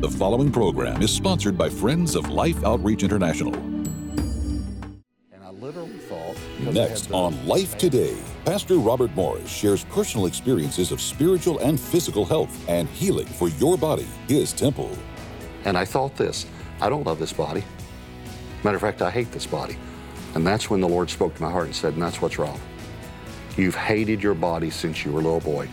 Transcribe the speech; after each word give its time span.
The 0.00 0.08
following 0.08 0.52
program 0.52 1.02
is 1.02 1.10
sponsored 1.10 1.58
by 1.58 1.68
Friends 1.68 2.14
of 2.14 2.30
Life 2.30 2.62
Outreach 2.62 3.02
International. 3.02 3.52
And 3.52 5.42
I 5.42 5.50
literally 5.50 5.98
thought. 5.98 6.36
Next 6.60 7.10
on 7.10 7.44
Life 7.48 7.76
Today, 7.76 8.16
Pastor 8.44 8.76
Robert 8.76 9.12
Morris 9.16 9.50
shares 9.50 9.82
personal 9.86 10.26
experiences 10.26 10.92
of 10.92 11.00
spiritual 11.00 11.58
and 11.58 11.80
physical 11.80 12.24
health 12.24 12.64
and 12.68 12.88
healing 12.90 13.26
for 13.26 13.48
your 13.48 13.76
body, 13.76 14.06
his 14.28 14.52
temple. 14.52 14.88
And 15.64 15.76
I 15.76 15.84
thought 15.84 16.14
this 16.14 16.46
I 16.80 16.88
don't 16.88 17.02
love 17.04 17.18
this 17.18 17.32
body. 17.32 17.64
Matter 18.62 18.76
of 18.76 18.82
fact, 18.82 19.02
I 19.02 19.10
hate 19.10 19.32
this 19.32 19.48
body. 19.48 19.76
And 20.36 20.46
that's 20.46 20.70
when 20.70 20.80
the 20.80 20.88
Lord 20.88 21.10
spoke 21.10 21.34
to 21.34 21.42
my 21.42 21.50
heart 21.50 21.66
and 21.66 21.74
said, 21.74 21.94
and 21.94 22.02
that's 22.02 22.22
what's 22.22 22.38
wrong. 22.38 22.60
You've 23.56 23.74
hated 23.74 24.22
your 24.22 24.34
body 24.34 24.70
since 24.70 25.04
you 25.04 25.10
were 25.10 25.18
a 25.18 25.24
little 25.24 25.40
boy. 25.40 25.68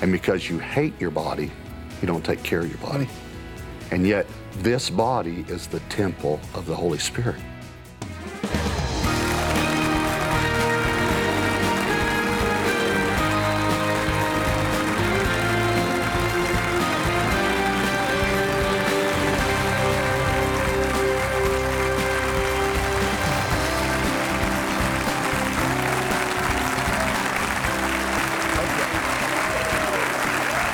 And 0.00 0.10
because 0.10 0.50
you 0.50 0.58
hate 0.58 1.00
your 1.00 1.12
body, 1.12 1.52
you 2.02 2.08
don't 2.08 2.24
take 2.24 2.42
care 2.42 2.62
of 2.62 2.68
your 2.68 2.78
body. 2.78 3.08
And 3.90 4.06
yet, 4.06 4.26
this 4.58 4.90
body 4.90 5.46
is 5.48 5.66
the 5.66 5.80
temple 5.88 6.40
of 6.54 6.66
the 6.66 6.74
Holy 6.74 6.98
Spirit. 6.98 7.40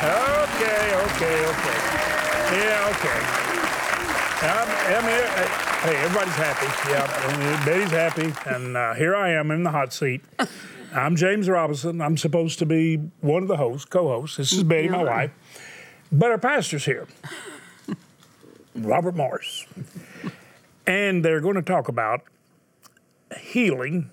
Okay, 0.02 0.94
okay, 0.96 1.46
okay. 1.46 1.83
Yeah, 2.52 2.92
okay. 2.92 3.20
I'm, 4.46 4.68
I'm 4.96 5.04
here. 5.10 5.28
uh, 5.36 5.70
Hey, 5.84 5.96
everybody's 5.96 6.34
happy. 6.34 6.91
Yeah, 6.91 7.64
Betty's 7.66 7.91
happy, 7.91 8.32
and 8.46 8.74
uh, 8.74 8.94
here 8.94 9.14
I 9.14 9.32
am 9.32 9.50
in 9.50 9.64
the 9.64 9.70
hot 9.70 9.92
seat. 9.92 10.22
I'm 10.94 11.14
James 11.14 11.46
Robison. 11.46 12.00
I'm 12.00 12.16
supposed 12.16 12.58
to 12.60 12.66
be 12.66 12.96
one 13.20 13.42
of 13.42 13.48
the 13.48 13.58
hosts, 13.58 13.84
co-hosts. 13.84 14.38
This 14.38 14.52
is 14.52 14.62
Betty, 14.62 14.88
my 14.88 15.04
wife, 15.04 15.30
but 16.10 16.30
our 16.30 16.38
pastor's 16.38 16.86
here, 16.86 17.06
Robert 18.74 19.14
Morris, 19.14 19.66
and 20.86 21.22
they're 21.22 21.41
going 21.42 21.56
to 21.56 21.62
talk 21.62 21.88
about 21.88 22.22
healing, 23.38 24.08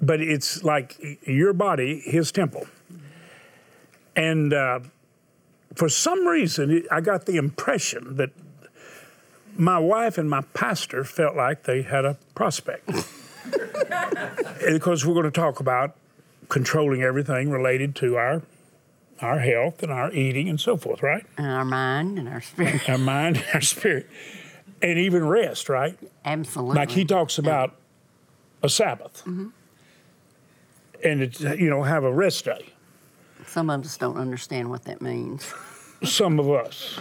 but 0.00 0.20
it's 0.20 0.62
like 0.62 0.96
your 1.26 1.52
body, 1.52 2.00
his 2.04 2.30
temple, 2.30 2.66
and. 4.14 4.52
Uh, 4.52 4.80
for 5.78 5.88
some 5.88 6.26
reason, 6.26 6.82
I 6.90 7.00
got 7.00 7.26
the 7.26 7.36
impression 7.36 8.16
that 8.16 8.30
my 9.56 9.78
wife 9.78 10.18
and 10.18 10.28
my 10.28 10.40
pastor 10.52 11.04
felt 11.04 11.36
like 11.36 11.62
they 11.62 11.82
had 11.82 12.04
a 12.04 12.18
prospect. 12.34 12.84
because 14.68 15.06
we're 15.06 15.14
going 15.14 15.22
to 15.24 15.30
talk 15.30 15.60
about 15.60 15.94
controlling 16.48 17.02
everything 17.02 17.50
related 17.50 17.94
to 17.96 18.16
our 18.16 18.42
our 19.20 19.38
health 19.38 19.82
and 19.82 19.92
our 19.92 20.12
eating 20.12 20.48
and 20.48 20.60
so 20.60 20.76
forth, 20.76 21.02
right? 21.02 21.24
and 21.36 21.46
our 21.46 21.64
mind 21.64 22.18
and 22.18 22.28
our 22.28 22.40
spirit. 22.40 22.88
Our 22.88 22.98
mind, 22.98 23.36
and 23.36 23.46
our 23.54 23.60
spirit, 23.60 24.08
and 24.82 24.98
even 24.98 25.26
rest, 25.26 25.68
right? 25.68 25.98
Absolutely. 26.24 26.76
Like 26.76 26.90
he 26.90 27.04
talks 27.04 27.38
about 27.38 27.74
a 28.64 28.68
Sabbath, 28.68 29.22
mm-hmm. 29.24 29.48
and 31.04 31.22
it's 31.22 31.40
you 31.40 31.70
know 31.70 31.84
have 31.84 32.02
a 32.02 32.12
rest 32.12 32.44
day. 32.44 32.66
Some 33.46 33.70
of 33.70 33.84
us 33.84 33.96
don't 33.96 34.18
understand 34.18 34.70
what 34.70 34.84
that 34.84 35.00
means. 35.00 35.52
Some 36.04 36.38
of 36.38 36.50
us. 36.50 36.96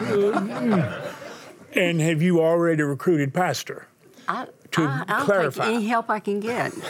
and 1.74 2.02
have 2.02 2.22
you 2.22 2.42
already 2.42 2.82
recruited 2.84 3.34
pastor? 3.34 3.88
I, 4.28 4.48
To 4.72 4.84
I, 4.84 5.04
I'll 5.08 5.26
clarify. 5.26 5.66
take 5.66 5.76
any 5.76 5.86
help 5.88 6.10
I 6.10 6.20
can 6.20 6.40
get. 6.40 6.74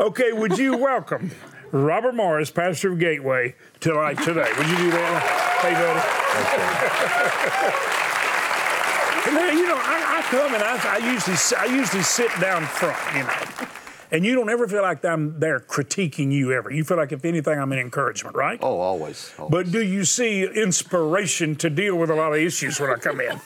Okay, 0.00 0.32
would 0.32 0.56
you 0.58 0.76
welcome 0.76 1.32
Robert 1.72 2.14
Morris, 2.14 2.50
pastor 2.52 2.92
of 2.92 3.00
Gateway, 3.00 3.56
to 3.80 3.94
Life 3.94 4.22
Today? 4.24 4.48
Would 4.56 4.68
you 4.68 4.76
do 4.76 4.90
that? 4.92 5.58
Hey, 5.60 5.72
buddy. 5.74 6.00
And 9.50 9.58
you 9.58 9.66
know, 9.66 9.74
I, 9.76 10.18
I 10.18 10.22
come 10.30 10.54
and 10.54 10.62
I, 10.62 10.78
I 10.94 11.12
usually 11.12 11.34
s- 11.34 11.52
I 11.52 11.64
usually 11.64 12.04
sit 12.04 12.30
down 12.40 12.64
front, 12.64 12.96
you 13.16 13.24
know, 13.24 13.68
and 14.10 14.24
you 14.24 14.34
don't 14.34 14.50
ever 14.50 14.66
feel 14.68 14.82
like 14.82 15.04
I'm 15.04 15.38
there 15.40 15.60
critiquing 15.60 16.32
you 16.32 16.52
ever. 16.52 16.70
You 16.70 16.84
feel 16.84 16.96
like 16.96 17.12
if 17.12 17.24
anything, 17.24 17.58
I'm 17.58 17.72
an 17.72 17.78
encouragement, 17.78 18.36
right? 18.36 18.58
Oh, 18.62 18.78
always. 18.78 19.32
always. 19.38 19.50
But 19.50 19.70
do 19.70 19.82
you 19.82 20.04
see 20.04 20.44
inspiration 20.44 21.56
to 21.56 21.70
deal 21.70 21.96
with 21.96 22.10
a 22.10 22.14
lot 22.14 22.32
of 22.32 22.38
issues 22.38 22.80
when 22.80 22.90
I 22.90 22.96
come 22.96 23.20
in? 23.20 23.40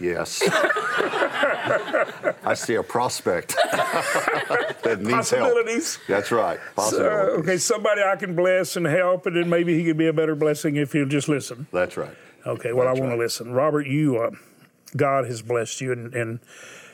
yes. 0.00 0.42
I 2.44 2.54
see 2.54 2.74
a 2.74 2.82
prospect 2.82 3.54
that 3.72 4.98
needs 5.00 5.30
help. 5.30 5.54
That's 6.08 6.32
right. 6.32 6.58
So, 6.78 7.08
okay, 7.40 7.56
somebody 7.56 8.02
I 8.02 8.16
can 8.16 8.34
bless 8.34 8.76
and 8.76 8.86
help, 8.86 9.26
and 9.26 9.36
then 9.36 9.48
maybe 9.48 9.78
he 9.78 9.84
could 9.84 9.96
be 9.96 10.08
a 10.08 10.12
better 10.12 10.34
blessing 10.34 10.76
if 10.76 10.92
he'll 10.92 11.06
just 11.06 11.28
listen. 11.28 11.66
That's 11.72 11.96
right. 11.96 12.16
Okay, 12.44 12.72
well, 12.72 12.86
That's 12.86 12.98
I 12.98 13.02
want 13.02 13.12
to 13.12 13.18
listen. 13.18 13.52
Robert, 13.52 13.86
you, 13.86 14.18
uh, 14.18 14.30
God 14.96 15.26
has 15.26 15.42
blessed 15.42 15.80
you, 15.80 15.92
and, 15.92 16.12
and 16.14 16.40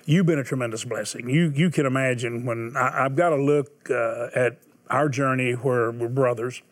you've 0.08 0.24
been 0.24 0.38
a 0.38 0.44
tremendous 0.44 0.84
blessing. 0.84 1.28
You 1.28 1.52
you 1.54 1.70
can 1.70 1.86
imagine 1.86 2.46
when 2.46 2.76
I, 2.76 3.04
I've 3.04 3.14
got 3.14 3.28
to 3.30 3.36
look 3.36 3.90
uh, 3.90 4.28
at 4.34 4.58
our 4.90 5.08
journey 5.08 5.52
where 5.52 5.90
we're 5.92 6.08
brothers, 6.08 6.62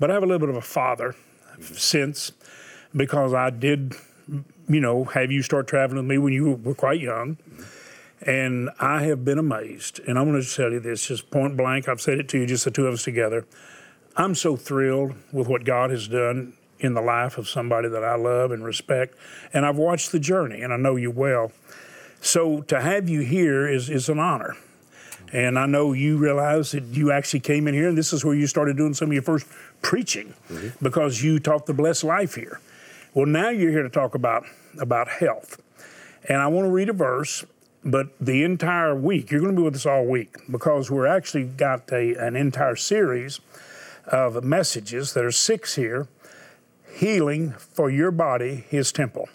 but 0.00 0.10
I 0.10 0.14
have 0.14 0.24
a 0.24 0.26
little 0.26 0.40
bit 0.40 0.48
of 0.48 0.56
a 0.56 0.66
father 0.66 1.14
since 1.60 2.32
because 2.94 3.32
I 3.32 3.50
did, 3.50 3.94
you 4.68 4.80
know, 4.80 5.04
have 5.04 5.30
you 5.30 5.42
start 5.42 5.68
traveling 5.68 5.98
with 5.98 6.06
me 6.06 6.18
when 6.18 6.32
you 6.32 6.54
were 6.56 6.74
quite 6.74 7.00
young. 7.00 7.38
And 8.24 8.70
I 8.78 9.02
have 9.04 9.24
been 9.24 9.38
amazed. 9.38 10.00
And 10.06 10.16
I'm 10.16 10.30
going 10.30 10.40
to 10.40 10.48
tell 10.48 10.70
you 10.70 10.78
this 10.78 11.06
just 11.08 11.28
point 11.30 11.56
blank. 11.56 11.88
I've 11.88 12.00
said 12.00 12.18
it 12.18 12.28
to 12.28 12.38
you, 12.38 12.46
just 12.46 12.64
the 12.64 12.70
two 12.70 12.86
of 12.86 12.94
us 12.94 13.02
together. 13.02 13.46
I'm 14.16 14.36
so 14.36 14.56
thrilled 14.56 15.14
with 15.32 15.48
what 15.48 15.64
God 15.64 15.90
has 15.90 16.06
done 16.06 16.52
in 16.78 16.94
the 16.94 17.00
life 17.00 17.36
of 17.36 17.48
somebody 17.48 17.88
that 17.88 18.04
I 18.04 18.14
love 18.14 18.52
and 18.52 18.64
respect. 18.64 19.16
And 19.52 19.66
I've 19.66 19.76
watched 19.76 20.12
the 20.12 20.20
journey, 20.20 20.62
and 20.62 20.72
I 20.72 20.76
know 20.76 20.94
you 20.94 21.10
well. 21.10 21.50
So 22.22 22.62
to 22.62 22.80
have 22.80 23.08
you 23.08 23.20
here 23.20 23.68
is, 23.68 23.90
is 23.90 24.08
an 24.08 24.20
honor. 24.20 24.56
And 25.32 25.58
I 25.58 25.66
know 25.66 25.92
you 25.92 26.18
realize 26.18 26.70
that 26.70 26.84
you 26.84 27.10
actually 27.10 27.40
came 27.40 27.66
in 27.66 27.74
here, 27.74 27.88
and 27.88 27.98
this 27.98 28.12
is 28.12 28.24
where 28.24 28.34
you 28.34 28.46
started 28.46 28.76
doing 28.76 28.94
some 28.94 29.08
of 29.08 29.12
your 29.12 29.22
first 29.22 29.46
preaching 29.82 30.34
mm-hmm. 30.48 30.68
because 30.82 31.22
you 31.22 31.40
taught 31.40 31.66
the 31.66 31.74
blessed 31.74 32.04
life 32.04 32.36
here. 32.36 32.60
Well, 33.12 33.26
now 33.26 33.48
you're 33.48 33.72
here 33.72 33.82
to 33.82 33.90
talk 33.90 34.14
about, 34.14 34.44
about 34.78 35.08
health. 35.08 35.60
And 36.28 36.40
I 36.40 36.46
want 36.46 36.66
to 36.66 36.70
read 36.70 36.88
a 36.88 36.92
verse, 36.92 37.44
but 37.84 38.10
the 38.20 38.44
entire 38.44 38.94
week, 38.94 39.30
you're 39.30 39.40
going 39.40 39.56
to 39.56 39.60
be 39.60 39.64
with 39.64 39.74
us 39.74 39.86
all 39.86 40.04
week 40.04 40.36
because 40.48 40.90
we're 40.90 41.06
actually 41.06 41.44
got 41.44 41.90
a, 41.90 42.14
an 42.14 42.36
entire 42.36 42.76
series 42.76 43.40
of 44.06 44.44
messages. 44.44 45.14
There 45.14 45.26
are 45.26 45.32
six 45.32 45.74
here 45.74 46.06
Healing 46.94 47.52
for 47.52 47.90
Your 47.90 48.12
Body, 48.12 48.64
His 48.68 48.92
Temple. 48.92 49.28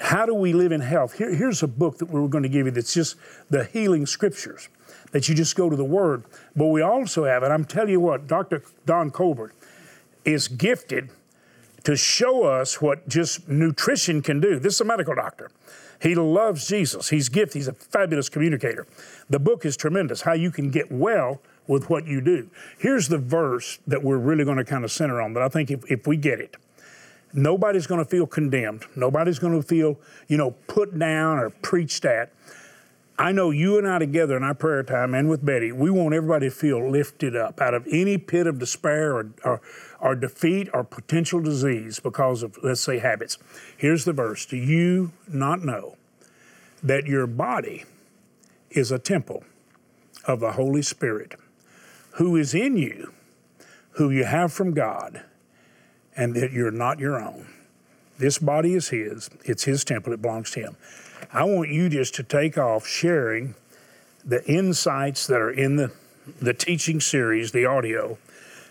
How 0.00 0.26
do 0.26 0.34
we 0.34 0.52
live 0.52 0.72
in 0.72 0.80
health? 0.80 1.14
Here, 1.14 1.34
here's 1.34 1.62
a 1.62 1.68
book 1.68 1.98
that 1.98 2.06
we're 2.06 2.26
going 2.28 2.42
to 2.42 2.48
give 2.48 2.66
you 2.66 2.72
that's 2.72 2.94
just 2.94 3.16
the 3.50 3.64
healing 3.64 4.06
scriptures 4.06 4.68
that 5.12 5.28
you 5.28 5.34
just 5.34 5.56
go 5.56 5.68
to 5.68 5.76
the 5.76 5.84
Word. 5.84 6.24
But 6.54 6.66
we 6.66 6.82
also 6.82 7.24
have, 7.24 7.42
and 7.42 7.52
I'm 7.52 7.64
telling 7.64 7.90
you 7.90 8.00
what, 8.00 8.26
Dr. 8.26 8.62
Don 8.86 9.10
Colbert 9.10 9.54
is 10.24 10.48
gifted 10.48 11.10
to 11.84 11.96
show 11.96 12.44
us 12.44 12.80
what 12.80 13.08
just 13.08 13.48
nutrition 13.48 14.22
can 14.22 14.40
do. 14.40 14.58
This 14.58 14.74
is 14.74 14.80
a 14.80 14.84
medical 14.84 15.14
doctor. 15.14 15.50
He 16.00 16.14
loves 16.14 16.68
Jesus. 16.68 17.08
He's 17.08 17.28
gifted. 17.28 17.54
He's 17.54 17.68
a 17.68 17.72
fabulous 17.72 18.28
communicator. 18.28 18.86
The 19.30 19.38
book 19.38 19.64
is 19.64 19.76
tremendous. 19.76 20.22
How 20.22 20.32
you 20.32 20.50
can 20.50 20.70
get 20.70 20.92
well 20.92 21.40
with 21.66 21.90
what 21.90 22.06
you 22.06 22.20
do. 22.20 22.50
Here's 22.78 23.08
the 23.08 23.18
verse 23.18 23.78
that 23.86 24.02
we're 24.02 24.18
really 24.18 24.44
going 24.44 24.58
to 24.58 24.64
kind 24.64 24.84
of 24.84 24.92
center 24.92 25.20
on. 25.20 25.32
That 25.34 25.42
I 25.42 25.48
think 25.48 25.70
if, 25.70 25.90
if 25.90 26.06
we 26.06 26.16
get 26.16 26.40
it, 26.40 26.56
nobody's 27.32 27.86
going 27.86 28.02
to 28.02 28.08
feel 28.08 28.26
condemned. 28.26 28.84
Nobody's 28.96 29.38
going 29.38 29.60
to 29.60 29.66
feel, 29.66 29.98
you 30.28 30.36
know, 30.36 30.52
put 30.66 30.98
down 30.98 31.38
or 31.38 31.50
preached 31.50 32.04
at. 32.04 32.32
I 33.20 33.32
know 33.32 33.50
you 33.50 33.78
and 33.78 33.88
I 33.88 33.98
together 33.98 34.36
in 34.36 34.44
our 34.44 34.54
prayer 34.54 34.84
time 34.84 35.12
and 35.12 35.28
with 35.28 35.44
Betty, 35.44 35.72
we 35.72 35.90
want 35.90 36.14
everybody 36.14 36.48
to 36.48 36.54
feel 36.54 36.88
lifted 36.88 37.34
up 37.34 37.60
out 37.60 37.74
of 37.74 37.84
any 37.90 38.16
pit 38.16 38.46
of 38.46 38.60
despair 38.60 39.16
or, 39.16 39.30
or, 39.44 39.60
or 40.00 40.14
defeat 40.14 40.68
or 40.72 40.84
potential 40.84 41.40
disease 41.40 41.98
because 41.98 42.44
of, 42.44 42.56
let's 42.62 42.80
say, 42.80 42.98
habits. 42.98 43.36
Here's 43.76 44.04
the 44.04 44.12
verse 44.12 44.46
Do 44.46 44.56
you 44.56 45.10
not 45.26 45.64
know 45.64 45.96
that 46.82 47.06
your 47.06 47.26
body 47.26 47.84
is 48.70 48.92
a 48.92 49.00
temple 49.00 49.42
of 50.24 50.38
the 50.38 50.52
Holy 50.52 50.82
Spirit 50.82 51.34
who 52.12 52.36
is 52.36 52.54
in 52.54 52.76
you, 52.76 53.12
who 53.92 54.10
you 54.10 54.24
have 54.24 54.52
from 54.52 54.74
God, 54.74 55.24
and 56.18 56.34
that 56.34 56.52
you're 56.52 56.70
not 56.70 56.98
your 56.98 57.18
own? 57.18 57.46
This 58.18 58.36
body 58.38 58.74
is 58.74 58.88
His, 58.88 59.30
it's 59.44 59.64
His 59.64 59.84
temple, 59.84 60.12
it 60.12 60.20
belongs 60.20 60.50
to 60.50 60.60
Him. 60.60 60.76
I 61.32 61.44
want 61.44 61.70
you 61.70 61.88
just 61.88 62.14
to 62.16 62.22
take 62.22 62.58
off 62.58 62.86
sharing 62.86 63.54
the 64.24 64.44
insights 64.44 65.26
that 65.28 65.40
are 65.40 65.50
in 65.50 65.76
the, 65.76 65.92
the 66.40 66.52
teaching 66.52 67.00
series, 67.00 67.52
the 67.52 67.64
audio, 67.64 68.18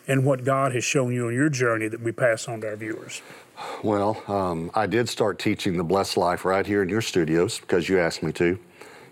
and 0.08 0.26
what 0.26 0.44
God 0.44 0.74
has 0.74 0.84
shown 0.84 1.14
you 1.14 1.28
on 1.28 1.34
your 1.34 1.50
journey 1.50 1.88
that 1.88 2.02
we 2.02 2.12
pass 2.12 2.48
on 2.48 2.62
to 2.62 2.68
our 2.68 2.76
viewers? 2.76 3.22
Well, 3.84 4.22
um, 4.28 4.72
I 4.76 4.86
did 4.86 5.10
start 5.10 5.40
teaching 5.40 5.78
the 5.78 5.84
Blessed 5.84 6.18
Life 6.18 6.46
right 6.46 6.66
here 6.66 6.84
in 6.84 6.90
your 6.90 7.02
studios 7.02 7.60
because 7.60 7.90
you 7.90 8.00
asked 8.00 8.22
me 8.22 8.32
to. 8.34 8.60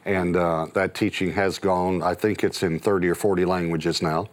And 0.05 0.35
uh, 0.35 0.67
that 0.73 0.93
teaching 0.93 1.31
has 1.33 1.57
gone, 1.57 2.03
I 2.03 2.13
think 2.13 2.43
it's 2.43 2.61
in 2.61 2.79
30 2.79 3.09
or 3.09 3.15
40 3.15 3.43
languages 3.45 4.01
now. 4.03 4.27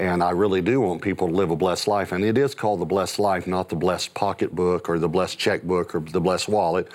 And 0.00 0.22
I 0.22 0.30
really 0.30 0.62
do 0.62 0.80
want 0.80 1.02
people 1.02 1.28
to 1.28 1.34
live 1.34 1.50
a 1.50 1.56
blessed 1.56 1.86
life. 1.86 2.12
And 2.12 2.24
it 2.24 2.38
is 2.38 2.54
called 2.54 2.80
the 2.80 2.86
blessed 2.86 3.18
life, 3.18 3.46
not 3.46 3.68
the 3.68 3.76
blessed 3.76 4.14
pocketbook 4.14 4.88
or 4.88 4.98
the 4.98 5.10
blessed 5.10 5.38
checkbook 5.38 5.94
or 5.94 6.00
the 6.00 6.22
blessed 6.22 6.48
wallet. 6.48 6.90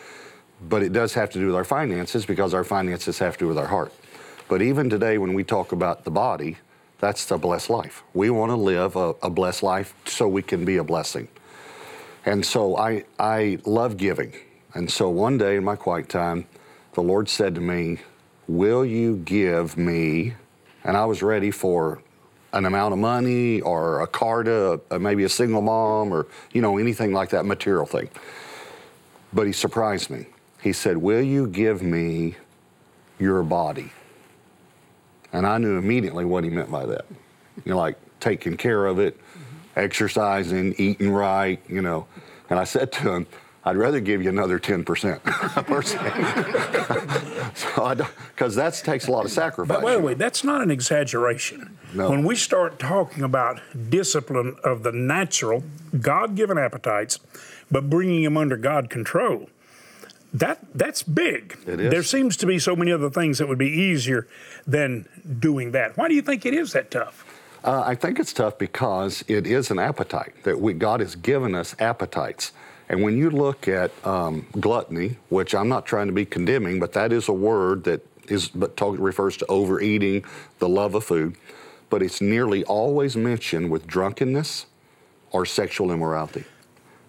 But 0.67 0.81
it 0.81 0.91
does 0.91 1.13
have 1.13 1.29
to 1.29 1.39
do 1.39 1.45
with 1.45 1.55
our 1.55 1.63
finances 1.63 2.25
because 2.25 2.55
our 2.55 2.63
finances 2.63 3.19
have 3.19 3.33
to 3.33 3.45
do 3.45 3.47
with 3.47 3.59
our 3.59 3.67
heart. 3.67 3.93
But 4.49 4.63
even 4.63 4.89
today, 4.89 5.19
when 5.19 5.35
we 5.35 5.43
talk 5.43 5.71
about 5.71 6.03
the 6.03 6.09
body, 6.09 6.57
that's 6.97 7.25
the 7.25 7.37
blessed 7.37 7.69
life. 7.69 8.01
We 8.15 8.31
want 8.31 8.49
to 8.49 8.55
live 8.55 8.95
a, 8.95 9.13
a 9.21 9.29
blessed 9.29 9.61
life 9.61 9.93
so 10.05 10.27
we 10.27 10.41
can 10.41 10.65
be 10.65 10.77
a 10.77 10.83
blessing. 10.83 11.27
And 12.25 12.43
so 12.43 12.75
I, 12.75 13.03
I 13.19 13.59
love 13.65 13.97
giving. 13.97 14.33
And 14.73 14.89
so 14.89 15.09
one 15.11 15.37
day 15.37 15.57
in 15.57 15.63
my 15.63 15.75
quiet 15.75 16.09
time, 16.09 16.47
the 16.93 17.03
Lord 17.03 17.29
said 17.29 17.53
to 17.53 17.61
me, 17.61 17.99
Will 18.47 18.83
you 18.83 19.17
give 19.17 19.77
me? 19.77 20.33
And 20.83 20.97
I 20.97 21.05
was 21.05 21.21
ready 21.21 21.51
for 21.51 22.01
an 22.55 22.65
amount 22.65 22.93
of 22.93 22.99
money 22.99 23.61
or 23.61 24.01
a 24.01 24.07
car 24.07 24.41
to 24.41 24.81
uh, 24.89 24.97
maybe 24.97 25.25
a 25.25 25.29
single 25.29 25.61
mom 25.61 26.11
or, 26.11 26.25
you 26.53 26.61
know, 26.61 26.77
anything 26.77 27.13
like 27.13 27.29
that 27.29 27.45
material 27.45 27.85
thing. 27.85 28.09
But 29.33 29.45
He 29.45 29.53
surprised 29.53 30.09
me. 30.09 30.25
He 30.61 30.73
said, 30.73 30.97
Will 30.97 31.21
you 31.21 31.47
give 31.47 31.83
me 31.83 32.35
your 33.19 33.43
body? 33.43 33.91
And 35.33 35.45
I 35.45 35.57
knew 35.57 35.77
immediately 35.77 36.23
what 36.23 36.45
he 36.45 36.49
meant 36.49 36.71
by 36.71 36.85
that. 36.85 37.05
You 37.65 37.73
know, 37.73 37.77
like 37.77 37.97
taking 38.21 38.55
care 38.55 38.85
of 38.85 38.99
it, 38.99 39.19
exercising, 39.75 40.73
eating 40.77 41.11
right, 41.11 41.61
you 41.67 41.81
know. 41.81 42.07
And 42.49 42.57
I 42.57 42.63
said 42.63 42.93
to 42.93 43.13
him, 43.13 43.27
I'd 43.67 43.77
rather 43.77 43.99
give 43.99 44.21
you 44.21 44.29
another 44.29 44.59
10% 44.59 44.85
personally. 45.65 46.11
so 47.55 48.05
because 48.35 48.53
that 48.55 48.75
takes 48.75 49.07
a 49.07 49.11
lot 49.11 49.25
of 49.25 49.31
sacrifice. 49.31 49.77
But 49.77 49.83
by 49.83 49.95
the 49.95 50.01
way, 50.01 50.13
that's 50.13 50.43
not 50.43 50.61
an 50.61 50.69
exaggeration. 50.69 51.75
No. 51.93 52.11
When 52.11 52.23
we 52.23 52.35
start 52.35 52.77
talking 52.77 53.23
about 53.23 53.59
discipline 53.89 54.55
of 54.63 54.83
the 54.83 54.91
natural, 54.91 55.63
God 55.99 56.35
given 56.35 56.59
appetites, 56.59 57.19
but 57.71 57.89
bringing 57.89 58.23
them 58.23 58.37
under 58.37 58.55
God 58.55 58.91
control, 58.91 59.49
that 60.31 60.59
that's 60.75 61.01
big. 61.01 61.57
It 61.65 61.79
is. 61.79 61.91
There 61.91 62.03
seems 62.03 62.37
to 62.37 62.45
be 62.45 62.59
so 62.59 62.75
many 62.75 62.91
other 62.91 63.09
things 63.09 63.39
that 63.39 63.47
would 63.47 63.57
be 63.57 63.69
easier 63.69 64.27
than 64.67 65.07
doing 65.39 65.71
that. 65.71 65.97
Why 65.97 66.07
do 66.07 66.13
you 66.13 66.21
think 66.21 66.45
it 66.45 66.53
is 66.53 66.73
that 66.73 66.91
tough? 66.91 67.23
Uh, 67.63 67.81
I 67.83 67.95
think 67.95 68.19
it's 68.19 68.33
tough 68.33 68.59
because 68.59 69.23
it 69.27 69.47
is 69.47 69.71
an 69.71 69.79
appetite 69.79 70.43
that 70.43 70.59
we, 70.59 70.73
God 70.73 70.99
has 70.99 71.15
given 71.15 71.55
us 71.55 71.75
appetites. 71.79 72.51
And 72.87 73.01
when 73.01 73.17
you 73.17 73.29
look 73.29 73.67
at 73.67 73.91
um, 74.05 74.45
gluttony, 74.59 75.17
which 75.29 75.55
I'm 75.55 75.67
not 75.67 75.85
trying 75.85 76.07
to 76.07 76.13
be 76.13 76.25
condemning, 76.25 76.79
but 76.79 76.93
that 76.93 77.11
is 77.11 77.27
a 77.27 77.33
word 77.33 77.83
that 77.85 78.05
is 78.29 78.49
but 78.49 78.77
talk, 78.77 78.97
refers 78.99 79.37
to 79.37 79.45
overeating, 79.47 80.23
the 80.59 80.69
love 80.69 80.95
of 80.95 81.03
food, 81.03 81.35
but 81.89 82.01
it's 82.01 82.21
nearly 82.21 82.63
always 82.65 83.15
mentioned 83.15 83.69
with 83.71 83.87
drunkenness 83.87 84.65
or 85.31 85.45
sexual 85.45 85.91
immorality. 85.91 86.43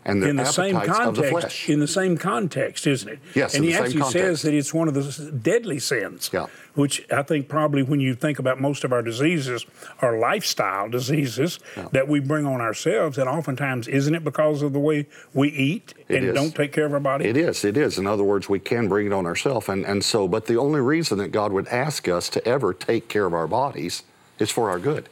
And 0.08 0.22
the 0.22 0.28
in 0.28 0.36
the 0.36 0.44
same 0.44 0.76
appetites 0.76 1.00
of 1.00 1.16
the 1.16 1.22
context, 1.22 1.30
flesh. 1.56 1.68
in 1.68 1.80
the 1.80 1.88
same 1.88 2.16
context, 2.16 2.86
isn't 2.86 3.08
it? 3.08 3.18
Yes, 3.34 3.54
and 3.54 3.64
in 3.64 3.70
he 3.70 3.72
the 3.72 3.76
same 3.76 3.84
actually 3.86 4.00
context. 4.02 4.24
says 4.24 4.42
that 4.42 4.54
it's 4.54 4.72
one 4.72 4.86
of 4.86 4.94
the 4.94 5.32
deadly 5.32 5.80
sins. 5.80 6.30
Yeah. 6.32 6.46
Which 6.76 7.04
I 7.10 7.22
think 7.22 7.48
probably 7.48 7.82
when 7.82 7.98
you 7.98 8.14
think 8.14 8.38
about 8.38 8.60
most 8.60 8.84
of 8.84 8.92
our 8.92 9.02
diseases 9.02 9.66
are 10.00 10.16
lifestyle 10.16 10.88
diseases 10.88 11.58
that 11.90 12.06
we 12.06 12.20
bring 12.20 12.46
on 12.46 12.60
ourselves, 12.60 13.18
and 13.18 13.28
oftentimes 13.28 13.88
isn't 13.88 14.14
it 14.14 14.22
because 14.22 14.62
of 14.62 14.72
the 14.72 14.78
way 14.78 15.06
we 15.34 15.48
eat 15.48 15.92
It 16.08 16.16
and 16.18 16.26
is. 16.26 16.34
don't 16.34 16.54
take 16.54 16.72
care 16.72 16.86
of 16.86 16.92
our 16.92 17.00
body? 17.00 17.24
It 17.24 17.36
is. 17.36 17.64
It 17.64 17.76
is. 17.76 17.98
In 17.98 18.06
other 18.06 18.22
words, 18.22 18.48
we 18.48 18.60
can 18.60 18.88
bring 18.88 19.08
it 19.08 19.12
on 19.12 19.26
ourselves. 19.26 19.68
And, 19.68 19.84
and 19.84 20.04
so, 20.04 20.28
but 20.28 20.46
the 20.46 20.56
only 20.56 20.80
reason 20.80 21.18
that 21.18 21.32
God 21.32 21.50
would 21.50 21.66
ask 21.68 22.06
us 22.06 22.28
to 22.30 22.46
ever 22.46 22.72
take 22.72 23.08
care 23.08 23.26
of 23.26 23.34
our 23.34 23.48
bodies 23.48 24.04
is 24.38 24.52
for 24.52 24.70
our 24.70 24.78
good. 24.78 25.08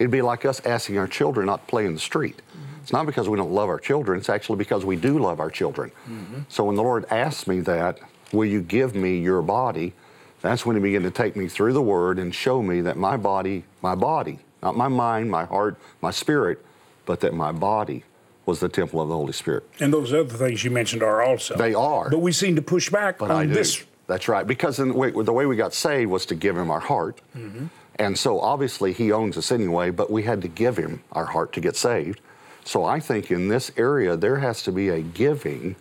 It'd 0.00 0.10
be 0.10 0.22
like 0.22 0.44
us 0.44 0.60
asking 0.66 0.98
our 0.98 1.06
children 1.06 1.46
not 1.46 1.66
to 1.66 1.70
play 1.70 1.86
in 1.86 1.94
the 1.94 2.00
street. 2.00 2.42
It's 2.82 2.92
not 2.92 3.06
because 3.06 3.28
we 3.28 3.36
don't 3.36 3.52
love 3.52 3.68
our 3.68 3.78
children, 3.78 4.18
it's 4.18 4.28
actually 4.28 4.56
because 4.56 4.84
we 4.84 4.96
do 4.96 5.18
love 5.18 5.40
our 5.40 5.50
children. 5.50 5.90
Mm-hmm. 6.08 6.40
So 6.48 6.64
when 6.64 6.76
the 6.76 6.82
Lord 6.82 7.04
asked 7.10 7.46
me 7.46 7.60
that, 7.60 7.98
will 8.32 8.46
you 8.46 8.62
give 8.62 8.94
me 8.94 9.18
your 9.18 9.42
body? 9.42 9.92
That's 10.40 10.64
when 10.64 10.76
he 10.76 10.82
began 10.82 11.02
to 11.02 11.10
take 11.10 11.36
me 11.36 11.48
through 11.48 11.72
the 11.72 11.82
word 11.82 12.18
and 12.18 12.34
show 12.34 12.62
me 12.62 12.80
that 12.82 12.96
my 12.96 13.16
body, 13.16 13.64
my 13.82 13.94
body, 13.94 14.38
not 14.62 14.76
my 14.76 14.88
mind, 14.88 15.30
my 15.30 15.44
heart, 15.44 15.76
my 16.00 16.10
spirit, 16.10 16.64
but 17.06 17.20
that 17.20 17.34
my 17.34 17.52
body 17.52 18.04
was 18.46 18.60
the 18.60 18.68
temple 18.68 19.00
of 19.00 19.08
the 19.08 19.14
Holy 19.14 19.32
Spirit. 19.32 19.68
And 19.80 19.92
those 19.92 20.12
other 20.12 20.24
things 20.24 20.64
you 20.64 20.70
mentioned 20.70 21.02
are 21.02 21.22
also. 21.22 21.56
They 21.56 21.74
are. 21.74 22.08
But 22.08 22.20
we 22.20 22.32
seem 22.32 22.56
to 22.56 22.62
push 22.62 22.88
back 22.88 23.18
But 23.18 23.30
on 23.30 23.36
I 23.36 23.46
do. 23.46 23.52
this. 23.52 23.84
That's 24.06 24.26
right. 24.26 24.46
Because 24.46 24.78
in 24.78 24.88
the, 24.88 24.94
way, 24.94 25.10
the 25.10 25.32
way 25.32 25.44
we 25.44 25.54
got 25.56 25.74
saved 25.74 26.10
was 26.10 26.24
to 26.26 26.34
give 26.34 26.56
him 26.56 26.70
our 26.70 26.80
heart. 26.80 27.20
Mm-hmm. 27.36 27.66
And 27.96 28.18
so 28.18 28.40
obviously 28.40 28.92
he 28.92 29.12
owns 29.12 29.36
us 29.36 29.52
anyway, 29.52 29.90
but 29.90 30.10
we 30.10 30.22
had 30.22 30.40
to 30.42 30.48
give 30.48 30.76
him 30.76 31.02
our 31.12 31.26
heart 31.26 31.52
to 31.54 31.60
get 31.60 31.76
saved. 31.76 32.20
So 32.68 32.84
I 32.84 33.00
think 33.00 33.30
in 33.30 33.48
this 33.48 33.72
area, 33.78 34.14
there 34.14 34.36
has 34.36 34.62
to 34.64 34.72
be 34.72 34.90
a 34.90 35.00
giving 35.00 35.74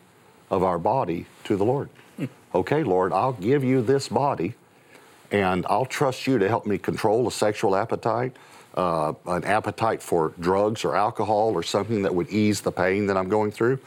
of 0.49 0.63
our 0.63 0.79
body 0.79 1.25
to 1.43 1.57
the 1.57 1.65
Lord. 1.65 1.89
Okay, 2.55 2.81
Lord, 2.81 3.11
I'll 3.11 3.33
give 3.33 3.61
you 3.61 3.81
this 3.81 4.07
body 4.07 4.53
and 5.29 5.65
I'll 5.69 5.85
trust 5.85 6.27
you 6.27 6.39
to 6.39 6.47
help 6.47 6.65
me 6.65 6.77
control 6.77 7.27
a 7.27 7.31
sexual 7.31 7.75
appetite, 7.75 8.37
uh, 8.75 9.11
an 9.25 9.43
appetite 9.43 10.01
for 10.01 10.31
drugs 10.39 10.85
or 10.85 10.95
alcohol 10.95 11.51
or 11.53 11.61
something 11.61 12.03
that 12.03 12.15
would 12.15 12.29
ease 12.29 12.61
the 12.61 12.71
pain 12.71 13.05
that 13.07 13.17
I'm 13.17 13.27
going 13.27 13.51
through, 13.51 13.79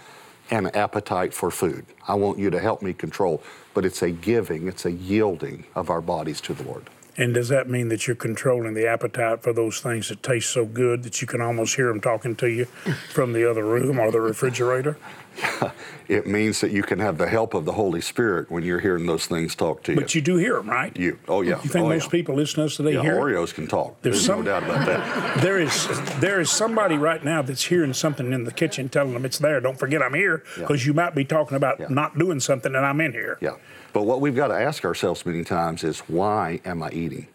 and 0.50 0.67
an 0.67 0.76
appetite 0.76 1.32
for 1.32 1.50
food. 1.50 1.87
I 2.06 2.17
want 2.17 2.38
you 2.38 2.50
to 2.50 2.58
help 2.58 2.82
me 2.82 2.93
control. 2.93 3.43
But 3.73 3.87
it's 3.87 4.02
a 4.02 4.11
giving, 4.11 4.69
it's 4.69 4.85
a 4.85 4.93
yielding 4.93 5.64
of 5.75 5.88
our 5.88 6.02
bodies 6.02 6.43
to 6.43 6.52
the 6.52 6.64
Lord. 6.64 6.91
And 7.20 7.34
does 7.34 7.50
that 7.50 7.69
mean 7.69 7.88
that 7.88 8.06
you're 8.06 8.17
controlling 8.17 8.72
the 8.72 8.87
appetite 8.87 9.43
for 9.43 9.52
those 9.52 9.78
things 9.78 10.08
that 10.08 10.22
taste 10.22 10.50
so 10.50 10.64
good 10.64 11.02
that 11.02 11.20
you 11.20 11.26
can 11.26 11.43
almost 11.43 11.76
hear 11.76 11.88
them 11.88 12.00
talking 12.00 12.34
to 12.37 12.49
you 12.49 12.64
from 13.12 13.34
the 13.34 13.49
other 13.49 13.62
room 13.62 13.99
or 13.99 14.11
the 14.11 14.22
refrigerator? 14.22 14.96
It 16.08 16.26
means 16.26 16.60
that 16.60 16.72
you 16.72 16.82
can 16.82 16.98
have 16.98 17.19
the 17.19 17.28
help 17.28 17.54
of 17.54 17.64
the 17.64 17.72
Holy 17.72 18.00
Spirit 18.00 18.50
when 18.50 18.64
you're 18.64 18.81
hearing 18.81 19.06
those 19.06 19.26
things 19.26 19.54
talk 19.54 19.84
to 19.84 19.92
you. 19.92 20.00
But 20.00 20.12
you 20.12 20.20
do 20.20 20.38
hear 20.38 20.54
them, 20.56 20.69
right? 20.69 20.90
You- 20.96 21.20
oh 21.28 21.42
yeah. 21.42 21.62
You 21.62 21.69
think 21.69 21.84
Oh, 21.84 21.88
most 21.88 22.06
yeah. 22.06 22.10
people 22.10 22.34
listen 22.34 22.56
to 22.56 22.64
us 22.64 22.76
today 22.76 22.94
yeah, 22.94 23.02
hear 23.02 23.16
it? 23.16 23.20
Oreos 23.37 23.54
can 23.54 23.69
talk. 23.69 24.02
There's 24.02 24.16
There's, 24.16 24.26
some- 24.26 24.40
no 24.44 24.50
doubt 24.50 24.64
about 24.64 24.87
that. 24.87 25.40
There 25.44 25.60
is 25.60 25.87
there 26.19 26.40
is 26.40 26.50
somebody 26.50 26.96
right 26.96 27.25
now 27.25 27.42
that's 27.42 27.62
hearing 27.62 27.92
something 27.92 28.32
in 28.32 28.42
the 28.42 28.50
kitchen 28.50 28.88
telling 28.88 29.12
them 29.12 29.25
it's 29.25 29.38
there. 29.38 29.60
Don't 29.60 29.78
forget 29.78 30.02
I'm 30.02 30.14
here 30.14 30.42
Yeah. 30.56 30.62
because 30.64 30.84
you 30.84 30.94
might 30.94 31.14
be 31.14 31.25
talking 31.25 31.56
about 31.56 31.78
Yeah. 31.78 31.87
not 31.90 32.18
doing 32.18 32.40
something 32.40 32.75
and 32.75 32.85
I'm 32.85 33.00
in 33.00 33.12
here. 33.12 33.38
Yeah. 33.40 33.54
But 33.92 34.02
what 34.02 34.20
we've 34.20 34.35
got 34.35 34.49
to 34.49 34.54
ask 34.61 34.85
ourselves 34.85 35.25
many 35.25 35.44
times 35.44 35.85
is 35.85 36.00
why 36.00 36.61
am 36.64 36.82
I 36.82 36.90
eating? 36.90 37.28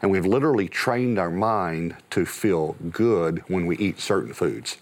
And 0.00 0.12
we've 0.12 0.26
literally 0.26 0.68
trained 0.68 1.18
our 1.18 1.30
mind 1.30 1.96
to 2.10 2.24
feel 2.24 2.76
good 2.92 3.42
when 3.48 3.66
we 3.66 3.76
eat 3.78 3.98
certain 3.98 4.32
foods 4.32 4.76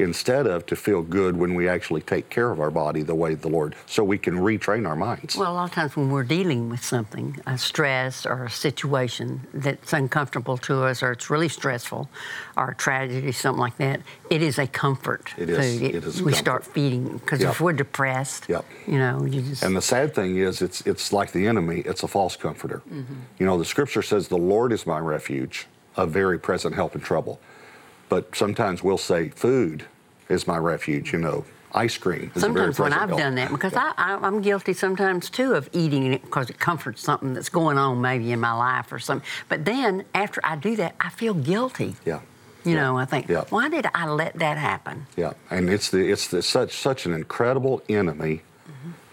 instead 0.00 0.46
of 0.46 0.64
to 0.66 0.76
feel 0.76 1.02
good 1.02 1.36
when 1.36 1.54
we 1.54 1.68
actually 1.68 2.00
take 2.00 2.28
care 2.30 2.50
of 2.50 2.60
our 2.60 2.70
body 2.70 3.02
the 3.02 3.14
way 3.14 3.34
the 3.34 3.48
Lord, 3.48 3.74
so 3.86 4.02
we 4.02 4.18
can 4.18 4.34
retrain 4.38 4.88
our 4.88 4.96
minds. 4.96 5.36
Well, 5.36 5.52
a 5.52 5.54
lot 5.54 5.64
of 5.64 5.72
times 5.74 5.96
when 5.96 6.10
we're 6.10 6.24
dealing 6.24 6.68
with 6.70 6.82
something, 6.84 7.38
a 7.46 7.58
stress 7.58 8.24
or 8.26 8.44
a 8.44 8.50
situation 8.50 9.46
that's 9.52 9.92
uncomfortable 9.92 10.56
to 10.58 10.84
us, 10.84 11.02
or 11.02 11.12
it's 11.12 11.30
really 11.30 11.48
stressful, 11.48 12.08
or 12.56 12.70
a 12.70 12.74
tragedy, 12.74 13.32
something 13.32 13.60
like 13.60 13.76
that, 13.78 14.00
it 14.30 14.42
is 14.42 14.58
a 14.58 14.66
comfort 14.66 15.32
It 15.36 15.50
is. 15.50 15.80
food. 15.80 15.94
It 15.94 16.04
is 16.04 16.22
we 16.22 16.32
comfort. 16.32 16.36
start 16.38 16.64
feeding 16.66 17.18
because 17.18 17.40
Yep. 17.40 17.50
if 17.50 17.60
we're 17.60 17.72
depressed, 17.72 18.48
Yep. 18.48 18.64
you 18.86 18.98
know, 18.98 19.24
you 19.24 19.42
just 19.42 19.62
And 19.62 19.76
the 19.76 19.82
sad 19.82 20.14
thing 20.14 20.36
is, 20.38 20.62
it's 20.62 20.80
it's 20.86 21.12
like 21.12 21.32
the 21.32 21.46
enemy. 21.46 21.80
It's 21.84 22.02
a 22.02 22.08
false 22.08 22.36
comforter. 22.36 22.82
Mm-hmm. 22.88 23.14
You 23.38 23.46
know, 23.46 23.58
the 23.58 23.64
Scripture 23.64 24.02
says, 24.02 24.28
"The 24.28 24.36
Lord 24.54 24.72
is 24.72 24.86
my 24.86 24.98
refuge, 24.98 25.66
a 25.96 26.06
very 26.06 26.38
present 26.38 26.74
help 26.74 26.94
in 26.94 27.00
trouble." 27.00 27.40
But 28.10 28.36
sometimes 28.36 28.82
we'll 28.84 28.98
say, 28.98 29.30
"Food 29.30 29.84
is 30.28 30.46
my 30.46 30.58
refuge." 30.58 31.12
You 31.14 31.20
know, 31.20 31.44
ice 31.72 31.96
cream. 31.96 32.30
Is 32.34 32.42
a 32.42 32.48
very 32.48 32.74
Sometimes 32.74 32.78
when 32.80 32.92
I've 32.92 33.08
help. 33.08 33.20
done 33.20 33.34
that, 33.36 33.50
because 33.50 33.72
I, 33.74 33.92
I, 33.96 34.18
I'm 34.20 34.42
guilty 34.42 34.74
sometimes 34.74 35.30
too 35.30 35.54
of 35.54 35.70
eating 35.72 36.12
it 36.12 36.20
because 36.22 36.50
it 36.50 36.58
comforts 36.58 37.00
something 37.02 37.32
that's 37.32 37.48
going 37.48 37.78
on 37.78 38.00
maybe 38.02 38.32
in 38.32 38.40
my 38.40 38.52
life 38.52 38.92
or 38.92 38.98
something. 38.98 39.26
But 39.48 39.64
then 39.64 40.04
after 40.14 40.40
I 40.44 40.56
do 40.56 40.76
that, 40.76 40.96
I 41.00 41.08
feel 41.08 41.32
guilty. 41.32 41.94
Yeah. 42.04 42.20
You 42.64 42.74
Yeah. 42.74 42.82
know, 42.82 42.98
I 42.98 43.06
think, 43.06 43.28
Yeah. 43.28 43.44
why 43.48 43.70
did 43.70 43.86
I 43.94 44.06
let 44.08 44.34
that 44.40 44.58
happen? 44.58 45.06
Yeah, 45.16 45.32
and 45.50 45.70
it's 45.70 45.88
the 45.90 46.10
it's 46.12 46.26
the, 46.28 46.42
such 46.42 46.76
such 46.76 47.06
an 47.06 47.14
incredible 47.14 47.80
enemy. 47.88 48.42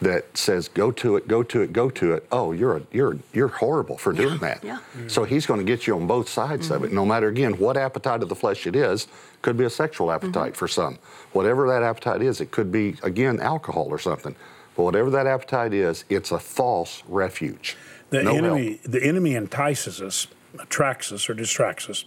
That 0.02 0.38
says 0.38 0.68
go 0.68 0.92
to 0.92 1.16
it, 1.16 1.28
go 1.28 1.42
to 1.44 1.62
it, 1.62 1.74
go 1.74 1.90
to 1.90 2.14
it. 2.14 2.28
Oh, 2.32 2.52
you're 2.52 2.78
a, 2.78 2.82
you're 2.92 3.18
you're 3.34 3.48
horrible 3.48 3.98
for 3.98 4.14
doing 4.14 4.38
that. 4.40 4.64
yeah. 4.64 4.78
Mm-hmm. 4.96 5.08
So 5.08 5.24
he's 5.24 5.46
going 5.46 5.60
to 5.60 5.64
get 5.66 5.88
you 5.88 5.96
on 5.96 6.08
both 6.08 6.30
sides 6.30 6.70
of 6.72 6.84
it. 6.84 6.92
No 6.94 7.06
matter 7.06 7.28
again 7.28 7.54
what 7.58 7.78
appetite 7.78 8.22
of 8.24 8.30
the 8.30 8.36
flesh 8.36 8.68
it 8.68 8.76
is, 8.76 9.08
could 9.42 9.58
be 9.58 9.66
a 9.66 9.70
sexual 9.70 10.12
appetite 10.12 10.52
Mm-hmm. 10.54 10.58
for 10.60 10.68
some. 10.68 11.00
Whatever 11.34 11.68
that 11.70 11.84
appetite 11.84 12.22
is, 12.22 12.42
it 12.42 12.52
could 12.52 12.72
be 12.72 12.96
again 13.04 13.40
alcohol 13.40 13.88
or 13.90 14.00
something. 14.00 14.36
But 14.76 14.84
whatever 14.84 15.10
that 15.10 15.26
appetite 15.26 15.74
is, 15.74 16.06
it's 16.10 16.32
a 16.32 16.40
false 16.40 17.02
refuge. 17.08 17.76
The 18.12 18.24
no 18.24 18.36
enemy 18.36 18.68
help. 18.68 18.82
the 18.84 19.04
enemy 19.04 19.34
entices 19.36 20.02
us, 20.02 20.28
attracts 20.60 21.12
us 21.12 21.28
or 21.30 21.34
distracts 21.34 21.90
us. 21.90 22.06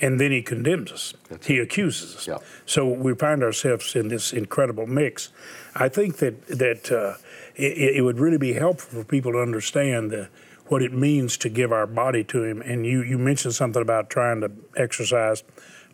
And 0.00 0.20
then 0.20 0.30
he 0.30 0.42
condemns 0.42 0.92
us. 0.92 1.14
That's 1.28 1.46
he 1.46 1.58
accuses 1.58 2.16
us. 2.16 2.28
Yeah. 2.28 2.38
So 2.66 2.88
we 2.88 3.14
find 3.14 3.42
ourselves 3.42 3.94
in 3.94 4.08
this 4.08 4.32
incredible 4.32 4.86
mix. 4.86 5.30
I 5.74 5.88
think 5.88 6.18
that 6.18 6.46
that 6.48 6.92
uh, 6.92 7.14
it, 7.54 7.96
it 7.96 8.02
would 8.02 8.18
really 8.18 8.38
be 8.38 8.54
helpful 8.54 9.00
for 9.00 9.04
people 9.04 9.32
to 9.32 9.38
understand 9.38 10.10
the, 10.10 10.28
what 10.66 10.82
it 10.82 10.92
means 10.92 11.36
to 11.38 11.48
give 11.48 11.72
our 11.72 11.86
body 11.86 12.24
to 12.24 12.44
Him. 12.44 12.62
And 12.62 12.86
you 12.86 13.02
you 13.02 13.18
mentioned 13.18 13.54
something 13.54 13.82
about 13.82 14.10
trying 14.10 14.40
to 14.40 14.50
exercise 14.76 15.42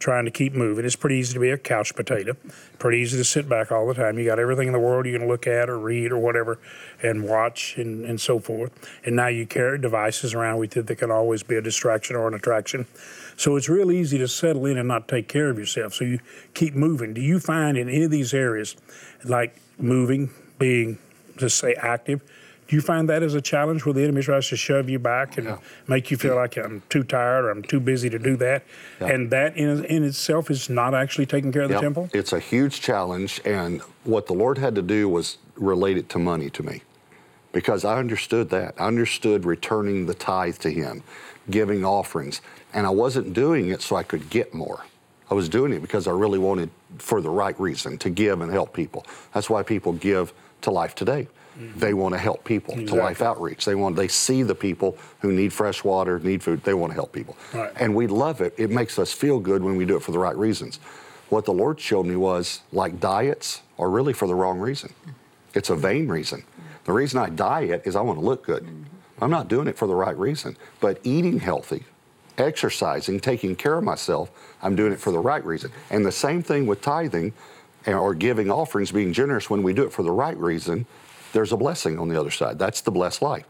trying 0.00 0.24
to 0.24 0.30
keep 0.30 0.54
moving. 0.54 0.84
It's 0.84 0.96
pretty 0.96 1.16
easy 1.16 1.34
to 1.34 1.40
be 1.40 1.50
a 1.50 1.58
couch 1.58 1.94
potato. 1.94 2.34
Pretty 2.78 2.98
easy 2.98 3.18
to 3.18 3.24
sit 3.24 3.48
back 3.48 3.70
all 3.70 3.86
the 3.86 3.94
time. 3.94 4.18
You 4.18 4.24
got 4.24 4.38
everything 4.38 4.66
in 4.66 4.72
the 4.72 4.80
world 4.80 5.06
you 5.06 5.16
can 5.16 5.28
look 5.28 5.46
at 5.46 5.68
or 5.68 5.78
read 5.78 6.10
or 6.10 6.18
whatever 6.18 6.58
and 7.02 7.28
watch 7.28 7.76
and, 7.76 8.04
and 8.06 8.18
so 8.18 8.40
forth. 8.40 8.72
And 9.04 9.14
now 9.14 9.28
you 9.28 9.46
carry 9.46 9.78
devices 9.78 10.34
around 10.34 10.58
with 10.58 10.74
you 10.74 10.82
that 10.82 10.96
can 10.96 11.10
always 11.10 11.42
be 11.42 11.54
a 11.56 11.62
distraction 11.62 12.16
or 12.16 12.26
an 12.26 12.34
attraction. 12.34 12.86
So 13.40 13.56
it's 13.56 13.70
real 13.70 13.90
easy 13.90 14.18
to 14.18 14.28
settle 14.28 14.66
in 14.66 14.76
and 14.76 14.86
not 14.86 15.08
take 15.08 15.26
care 15.26 15.48
of 15.48 15.58
yourself. 15.58 15.94
So 15.94 16.04
you 16.04 16.18
keep 16.52 16.74
moving. 16.74 17.14
Do 17.14 17.22
you 17.22 17.40
find 17.40 17.78
in 17.78 17.88
any 17.88 18.04
of 18.04 18.10
these 18.10 18.34
areas, 18.34 18.76
like 19.24 19.56
moving, 19.78 20.28
being, 20.58 20.98
just 21.38 21.56
say 21.56 21.72
active, 21.72 22.20
do 22.68 22.76
you 22.76 22.82
find 22.82 23.08
that 23.08 23.22
as 23.22 23.32
a 23.32 23.40
challenge 23.40 23.86
where 23.86 23.94
the 23.94 24.02
enemy 24.02 24.20
tries 24.20 24.46
to 24.50 24.56
shove 24.58 24.90
you 24.90 24.98
back 24.98 25.38
and 25.38 25.46
Yeah. 25.46 25.56
make 25.88 26.10
you 26.10 26.18
feel 26.18 26.34
like 26.36 26.58
I'm 26.58 26.82
too 26.90 27.02
tired 27.02 27.46
or 27.46 27.50
I'm 27.50 27.62
too 27.62 27.80
busy 27.80 28.10
to 28.10 28.18
do 28.18 28.36
that? 28.36 28.62
Yeah. 29.00 29.08
And 29.08 29.30
that 29.30 29.56
in, 29.56 29.86
in 29.86 30.04
itself 30.04 30.50
is 30.50 30.68
not 30.68 30.92
actually 30.94 31.24
taking 31.24 31.50
care 31.50 31.62
of 31.62 31.68
the 31.70 31.76
Yep. 31.76 31.82
temple? 31.82 32.10
It's 32.12 32.34
a 32.34 32.40
huge 32.40 32.82
challenge, 32.82 33.40
and 33.46 33.80
what 34.04 34.26
the 34.26 34.34
Lord 34.34 34.58
had 34.58 34.74
to 34.74 34.82
do 34.82 35.08
was 35.08 35.38
relate 35.56 35.96
it 35.96 36.10
to 36.10 36.18
money 36.18 36.50
to 36.50 36.62
me, 36.62 36.82
because 37.52 37.84
I 37.84 37.98
understood 37.98 38.50
that. 38.50 38.74
I 38.78 38.86
understood 38.86 39.44
returning 39.44 40.06
the 40.06 40.14
tithe 40.14 40.58
to 40.58 40.70
Him, 40.70 41.02
giving 41.50 41.84
offerings, 41.84 42.40
and 42.72 42.86
I 42.86 42.90
wasn't 42.90 43.32
doing 43.32 43.68
it 43.68 43.82
so 43.82 43.96
I 43.96 44.02
could 44.02 44.30
get 44.30 44.54
more. 44.54 44.84
I 45.30 45.34
was 45.34 45.48
doing 45.48 45.72
it 45.72 45.80
because 45.80 46.06
I 46.08 46.12
really 46.12 46.38
wanted, 46.38 46.70
for 46.98 47.20
the 47.20 47.30
right 47.30 47.58
reason, 47.60 47.98
to 47.98 48.10
give 48.10 48.40
and 48.40 48.50
help 48.52 48.72
people. 48.72 49.06
That's 49.32 49.48
why 49.48 49.62
people 49.62 49.92
give 49.92 50.32
to 50.62 50.70
Life 50.70 50.94
Today. 50.94 51.28
Mm-hmm. 51.58 51.78
They 51.78 51.94
want 51.94 52.14
to 52.14 52.18
help 52.18 52.44
people 52.44 52.74
to 52.74 52.94
Life 52.94 53.22
Outreach. 53.22 53.64
They 53.64 53.74
want 53.74 53.96
they 53.96 54.08
see 54.08 54.42
the 54.42 54.54
people 54.54 54.96
who 55.20 55.32
need 55.32 55.52
fresh 55.52 55.82
water, 55.84 56.18
need 56.20 56.42
food. 56.42 56.62
They 56.64 56.74
want 56.74 56.90
to 56.90 56.94
help 56.94 57.12
people, 57.12 57.36
Right. 57.52 57.72
and 57.76 57.94
we 57.94 58.06
love 58.06 58.40
it. 58.40 58.54
It 58.56 58.70
makes 58.70 58.98
us 58.98 59.12
feel 59.12 59.38
good 59.40 59.62
when 59.62 59.76
we 59.76 59.84
do 59.84 59.96
it 59.96 60.02
for 60.02 60.12
the 60.12 60.18
right 60.18 60.36
reasons. 60.36 60.78
What 61.28 61.44
the 61.44 61.52
Lord 61.52 61.78
showed 61.80 62.06
me 62.06 62.16
was 62.16 62.62
like 62.72 62.98
diets 62.98 63.62
are 63.78 63.88
really 63.90 64.12
for 64.12 64.26
the 64.26 64.34
wrong 64.34 64.58
reason. 64.58 64.92
It's 65.54 65.70
a 65.70 65.76
vain 65.76 66.08
reason. 66.08 66.44
The 66.84 66.92
reason 66.92 67.20
I 67.20 67.28
diet 67.28 67.82
is 67.84 67.96
I 67.96 68.00
want 68.00 68.18
to 68.18 68.24
look 68.24 68.44
good. 68.44 68.64
Mm-hmm. 68.64 68.84
I'm 69.22 69.30
not 69.30 69.48
doing 69.48 69.68
it 69.68 69.76
for 69.76 69.86
the 69.86 69.94
right 69.94 70.16
reason. 70.16 70.56
But 70.80 71.00
eating 71.04 71.40
healthy, 71.40 71.84
exercising, 72.38 73.20
taking 73.20 73.54
care 73.54 73.76
of 73.76 73.84
myself, 73.84 74.30
I'm 74.62 74.76
doing 74.76 74.92
it 74.92 75.00
for 75.00 75.10
the 75.12 75.18
right 75.18 75.44
reason. 75.44 75.72
And 75.90 76.04
the 76.04 76.12
same 76.12 76.42
thing 76.42 76.66
with 76.66 76.80
tithing 76.80 77.32
eh, 77.86 77.92
or 77.92 78.14
giving 78.14 78.50
offerings, 78.50 78.92
being 78.92 79.12
generous, 79.12 79.50
when 79.50 79.62
we 79.62 79.72
do 79.72 79.84
it 79.84 79.92
for 79.92 80.02
the 80.02 80.12
right 80.12 80.36
reason, 80.36 80.86
there's 81.32 81.52
a 81.52 81.56
blessing 81.56 81.98
on 81.98 82.08
the 82.08 82.18
other 82.18 82.30
side. 82.30 82.58
That's 82.58 82.80
the 82.80 82.90
blessed 82.90 83.22
life. 83.22 83.44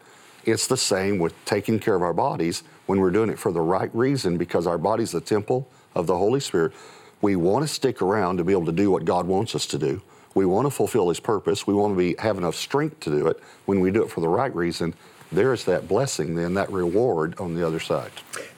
It's 0.45 0.67
the 0.67 0.77
same 0.77 1.19
with 1.19 1.35
taking 1.45 1.79
care 1.79 1.95
of 1.95 2.03
our 2.03 2.15
bodies 2.15 2.63
when 2.87 2.99
we're 3.01 3.11
doing 3.11 3.31
it 3.31 3.39
for 3.39 3.53
the 3.53 3.61
right 3.61 3.95
reason 3.95 4.37
because 4.37 4.67
our 4.67 4.79
body's 4.79 5.13
the 5.13 5.21
temple 5.21 5.69
of 5.95 6.07
the 6.07 6.17
Holy 6.17 6.41
Spirit. 6.41 6.73
We 7.21 7.37
want 7.37 7.67
to 7.67 7.69
stick 7.69 8.01
around 8.01 8.39
to 8.39 8.45
be 8.45 8.53
able 8.53 8.67
to 8.67 8.73
do 8.73 8.91
what 8.91 9.05
God 9.05 9.27
wants 9.27 9.55
us 9.55 9.67
to 9.67 9.79
do. 9.79 10.03
We 10.35 10.47
want 10.47 10.67
to 10.67 10.71
fulfill 10.71 11.09
His 11.09 11.21
purpose. 11.21 11.67
We 11.67 11.75
want 11.75 11.95
to 11.95 11.99
be 11.99 12.15
have 12.19 12.39
enough 12.39 12.55
strength 12.55 13.01
to 13.01 13.11
do 13.11 13.27
it. 13.27 13.41
When 13.67 13.81
we 13.81 13.91
do 13.91 14.03
it 14.03 14.11
for 14.11 14.21
the 14.21 14.29
right 14.29 14.55
reason, 14.55 14.95
there's 15.33 15.65
that 15.65 15.87
blessing, 15.87 16.35
then 16.35 16.55
that 16.55 16.71
reward 16.71 17.39
on 17.39 17.55
the 17.55 17.67
other 17.67 17.81
side. 17.81 18.11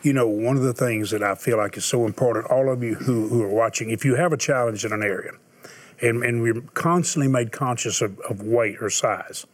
You 0.03 0.13
know, 0.13 0.27
one 0.27 0.57
of 0.57 0.63
the 0.63 0.73
things 0.73 1.11
that 1.11 1.23
I 1.23 1.35
feel 1.35 1.59
like 1.59 1.77
is 1.77 1.85
so 1.85 2.07
important, 2.07 2.47
all 2.47 2.71
of 2.71 2.83
you 2.83 2.95
who, 2.95 3.29
who 3.29 3.43
are 3.43 3.49
watching, 3.49 3.91
if 3.91 4.05
you 4.05 4.15
have 4.15 4.33
a 4.33 4.37
challenge 4.37 4.85
in 4.85 4.93
an 4.93 5.03
area, 5.03 5.33
and, 6.01 6.25
and 6.25 6.43
we're 6.43 6.61
constantly 6.75 7.29
made 7.29 7.53
conscious 7.53 8.01
of, 8.01 8.19
of 8.21 8.43
weight 8.43 8.79
or 8.81 8.91
size, 8.91 9.47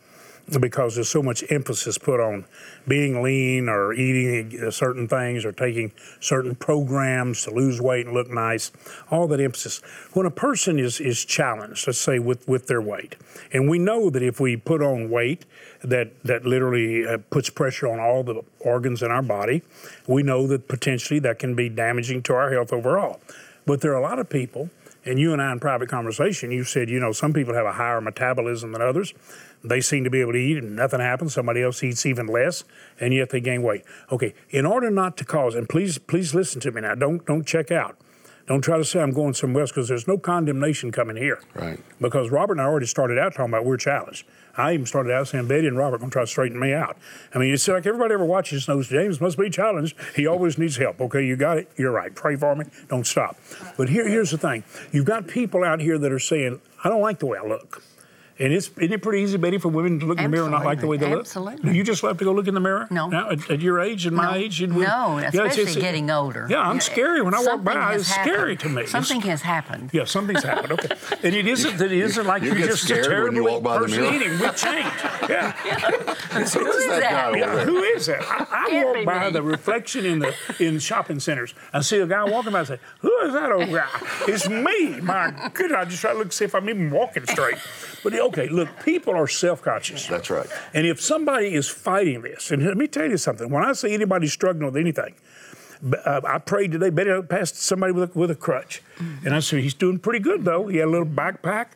because 0.57 0.95
there's 0.95 1.09
so 1.09 1.23
much 1.23 1.45
emphasis 1.51 1.99
put 1.99 2.21
on 2.21 2.45
being 2.87 3.23
lean 3.23 3.69
or 3.69 3.93
eating 3.93 4.59
uh, 4.63 4.71
certain 4.71 5.07
things 5.07 5.45
or 5.45 5.53
taking 5.53 5.93
certain 6.21 6.55
programs 6.55 7.45
to 7.45 7.51
lose 7.51 7.81
weight 7.81 8.07
and 8.07 8.15
look 8.15 8.31
nice, 8.31 8.73
all 9.11 9.27
that 9.29 9.41
emphasis. 9.41 9.83
When 10.15 10.25
a 10.25 10.31
person 10.31 10.79
is, 10.79 11.01
is 11.01 11.25
challenged, 11.25 11.87
let's 11.87 11.99
say 11.99 12.19
with, 12.19 12.49
with 12.49 12.67
their 12.67 12.81
weight, 12.81 13.17
and 13.53 13.69
we 13.69 13.79
know 13.79 14.09
that 14.11 14.23
if 14.23 14.41
we 14.41 14.57
put 14.57 14.83
on 14.83 15.11
weight, 15.11 15.45
that, 15.83 16.23
that 16.25 16.45
literally 16.45 17.07
uh, 17.07 17.19
puts 17.31 17.51
pressure 17.51 17.87
on 17.89 18.01
all 18.01 18.23
the 18.23 18.43
organs 18.61 19.03
in 19.03 19.11
our 19.11 19.23
body, 19.23 19.63
we 20.07 20.23
know 20.23 20.47
that 20.47 20.69
potentially 20.69 21.21
that 21.21 21.39
can 21.39 21.55
be 21.55 21.69
damaging 21.69 22.23
to 22.23 22.35
our 22.35 22.53
health 22.53 22.73
overall. 22.73 23.21
But 23.67 23.83
there 23.83 23.93
are 23.93 23.99
a 23.99 24.03
lot 24.03 24.19
of 24.19 24.31
people, 24.31 24.71
and 25.09 25.19
you 25.19 25.33
and 25.33 25.41
I 25.41 25.51
in 25.53 25.59
private 25.59 25.89
conversation, 25.89 26.51
you 26.51 26.65
said, 26.65 26.91
you 26.91 27.01
know, 27.01 27.13
some 27.13 27.33
people 27.33 27.55
have 27.55 27.65
a 27.65 27.73
higher 27.73 28.01
metabolism 28.01 28.73
than 28.73 28.83
others. 28.83 29.15
They 29.65 29.81
seem 29.81 30.05
to 30.05 30.11
be 30.11 30.21
able 30.21 30.33
to 30.33 30.39
eat 30.39 30.59
and 30.59 30.77
nothing 30.77 31.01
happens. 31.01 31.35
Somebody 31.35 31.63
else 31.63 31.83
eats 31.83 32.05
even 32.05 32.27
less, 32.27 32.65
and 33.01 33.15
yet 33.15 33.31
they 33.31 33.41
gain 33.41 33.63
weight. 33.63 33.85
Okay, 34.13 34.35
in 34.51 34.67
order 34.67 34.91
not 34.91 35.17
to 35.17 35.25
cause, 35.25 35.55
and 35.55 35.69
please, 35.69 35.99
please 35.99 36.35
listen 36.35 36.61
to 36.61 36.71
me 36.71 36.83
now. 36.83 36.95
Don't 36.95 37.25
don't 37.25 37.47
check 37.47 37.71
out. 37.71 37.97
Don't 38.49 38.63
try 38.63 38.79
to 38.79 38.85
say 38.85 39.01
I'm 39.01 39.13
going 39.13 39.35
somewhere 39.35 39.61
else 39.61 39.71
because 39.71 39.89
there's 39.89 40.09
no 40.09 40.17
condemnation 40.17 40.91
coming 40.91 41.17
here. 41.17 41.41
Right. 41.55 41.79
Because 42.01 42.31
Robert 42.31 42.55
and 42.55 42.63
I 42.63 42.65
already 42.65 42.87
started 42.87 43.19
out 43.19 43.35
talking 43.35 43.53
about 43.53 43.67
we're 43.67 43.77
challenged. 43.77 44.27
I 44.57 44.73
even 44.73 44.87
started 44.87 45.13
out 45.13 45.29
saying 45.29 45.47
Betty 45.49 45.69
and 45.69 45.77
Robert 45.77 45.97
are 45.97 45.99
going 45.99 46.11
to 46.11 46.15
try 46.15 46.23
to 46.23 46.27
straighten 46.27 46.59
me 46.59 46.73
out. 46.73 46.97
I 47.35 47.39
mean, 47.39 47.53
it's 47.53 47.69
like 47.69 47.87
everybody 47.87 48.15
ever 48.15 48.25
watches 48.25 48.67
knows 48.67 48.89
James 48.89 49.21
must 49.21 49.39
be 49.39 49.51
challenged. 49.51 49.95
He 50.17 50.27
always 50.27 50.57
needs 50.57 50.79
help. 50.79 51.01
Okay, 51.01 51.25
you 51.25 51.37
got 51.37 51.59
it. 51.59 51.71
You're 51.77 51.93
right. 51.93 52.13
Pray 52.13 52.37
for 52.37 52.57
me. 52.57 52.65
Don't 52.89 53.07
stop. 53.07 53.37
But 53.77 53.91
here, 53.91 54.09
here's 54.09 54.31
the 54.31 54.39
thing: 54.39 54.65
you've 54.93 55.05
got 55.05 55.29
people 55.29 55.63
out 55.63 55.81
here 55.81 55.99
that 55.99 56.11
are 56.11 56.19
saying, 56.19 56.61
"I 56.83 56.89
don't 56.89 57.03
like 57.03 57.19
the 57.19 57.27
way 57.27 57.39
I 57.39 57.47
look." 57.47 57.83
And 58.41 58.53
it's 58.53 58.69
isn't 58.77 58.93
it 58.93 59.03
pretty 59.03 59.23
easy, 59.25 59.37
Betty, 59.37 59.59
for 59.59 59.69
women 59.69 59.99
to 59.99 60.07
look 60.07 60.19
in 60.19 60.25
the 60.25 60.29
mirror 60.29 60.45
and 60.45 60.53
not 60.53 60.65
like 60.65 60.81
the 60.81 60.87
way 60.87 60.97
they 60.97 61.11
look? 61.11 61.21
Absolutely. 61.21 61.73
Do 61.73 61.77
you 61.77 61.83
just 61.83 62.05
love 62.05 62.19
to 62.19 62.25
go 62.25 62.33
look 62.33 62.47
in 62.47 62.55
the 62.55 62.61
mirror? 62.61 62.87
No. 62.89 63.09
Now, 63.09 63.31
at, 63.31 63.51
at 63.51 63.61
your 63.61 63.81
age 63.81 64.07
and 64.07 64.15
my 64.17 64.31
No. 64.31 64.35
age, 64.37 64.63
and 64.63 64.77
we- 64.77 64.83
No, 64.85 65.19
Yeah, 65.19 65.27
it's- 65.29 65.35
especially 65.35 65.63
it's- 65.63 65.77
getting 65.77 66.09
older. 66.09 66.47
Yeah, 66.49 66.61
I'm 66.61 66.77
Yeah, 66.77 66.81
scary 66.81 67.21
when 67.21 67.35
I 67.35 67.41
walk 67.43 67.65
by. 67.65 67.73
has 67.73 68.03
It's 68.03 68.11
scary 68.15 68.57
to 68.59 68.69
me. 68.69 68.83
It's- 68.83 68.91
Something 68.93 69.23
has 69.23 69.43
happened. 69.43 69.91
yeah, 69.93 70.05
something's 70.05 70.45
happened. 70.45 70.73
Okay, 70.73 70.95
and 71.25 71.35
it 71.35 71.49
isn't 71.49 71.79
that 71.79 71.91
it 71.91 71.99
isn't 71.99 72.27
like 72.29 72.43
You 72.43 72.55
you're 72.55 72.69
just 72.69 72.85
a 72.85 72.87
scared 72.87 73.03
when 73.07 73.11
terrible 73.11 73.35
you 73.35 73.45
walk 73.45 73.63
by 73.65 73.75
the 73.75 73.85
person 73.87 74.03
mirror? 74.03 74.15
eating. 74.15 74.39
We 74.39 74.49
change. 74.51 74.87
Yeah. 75.29 75.53
Who 75.53 76.41
is 76.41 76.87
that? 76.87 77.01
guy 77.33 77.37
Yeah, 77.39 77.65
who 77.65 77.83
is 77.83 78.07
that? 78.07 78.23
I, 78.23 78.47
I 78.71 78.85
walk 78.85 79.05
by 79.05 79.25
me. 79.27 79.31
the 79.33 79.43
reflection 79.43 80.07
in 80.07 80.21
the 80.21 80.35
in 80.59 80.79
shopping 80.79 81.21
centers. 81.21 81.55
I 81.73 81.81
see 81.81 81.99
a 81.99 82.07
guy 82.07 82.25
walking 82.25 82.53
by. 82.53 82.61
I 82.61 82.65
say, 82.65 82.79
"Who 83.01 83.15
is 83.23 83.35
that 83.35 83.51
old 83.53 83.71
guy?" 83.71 83.87
It's 84.27 84.49
me. 84.49 85.01
My 85.01 85.51
goodness! 85.53 85.79
I 85.79 85.85
just 85.85 86.01
try 86.01 86.13
to 86.13 86.19
look 86.19 86.33
see 86.33 86.45
if 86.47 86.55
I'm 86.55 86.69
even 86.71 86.91
walking 86.91 87.27
straight. 87.27 87.59
But 88.09 88.19
okay, 88.21 88.49
look, 88.49 88.71
people 88.87 89.15
are 89.15 89.27
self-conscious. 89.27 90.07
That's 90.07 90.31
right. 90.31 90.47
And 90.73 90.87
if 90.87 90.99
somebody 90.99 91.53
is 91.53 91.69
fighting 91.69 92.23
this, 92.23 92.51
and 92.51 92.65
let 92.65 92.79
me 92.79 92.87
tell 92.87 93.05
you 93.05 93.19
something: 93.19 93.51
when 93.51 93.63
I 93.63 93.75
see 93.75 93.93
anybody 93.93 94.29
struggling 94.29 94.65
with 94.65 94.79
anything, 94.79 95.15
uh, 96.07 96.23
I 96.27 96.39
prayed 96.39 96.73
today. 96.73 96.89
Betty 96.89 97.21
passed 97.29 97.57
somebody 97.57 97.93
with 97.93 98.17
a, 98.17 98.19
with 98.19 98.31
a 98.31 98.35
crutch, 98.35 98.81
and 98.99 99.35
I 99.35 99.41
said, 99.41 99.61
"He's 99.61 99.75
doing 99.75 99.99
pretty 99.99 100.21
good 100.21 100.47
though. 100.47 100.69
He 100.69 100.79
had 100.79 100.89
a 100.89 100.91
little 100.91 101.07
backpack." 101.07 101.67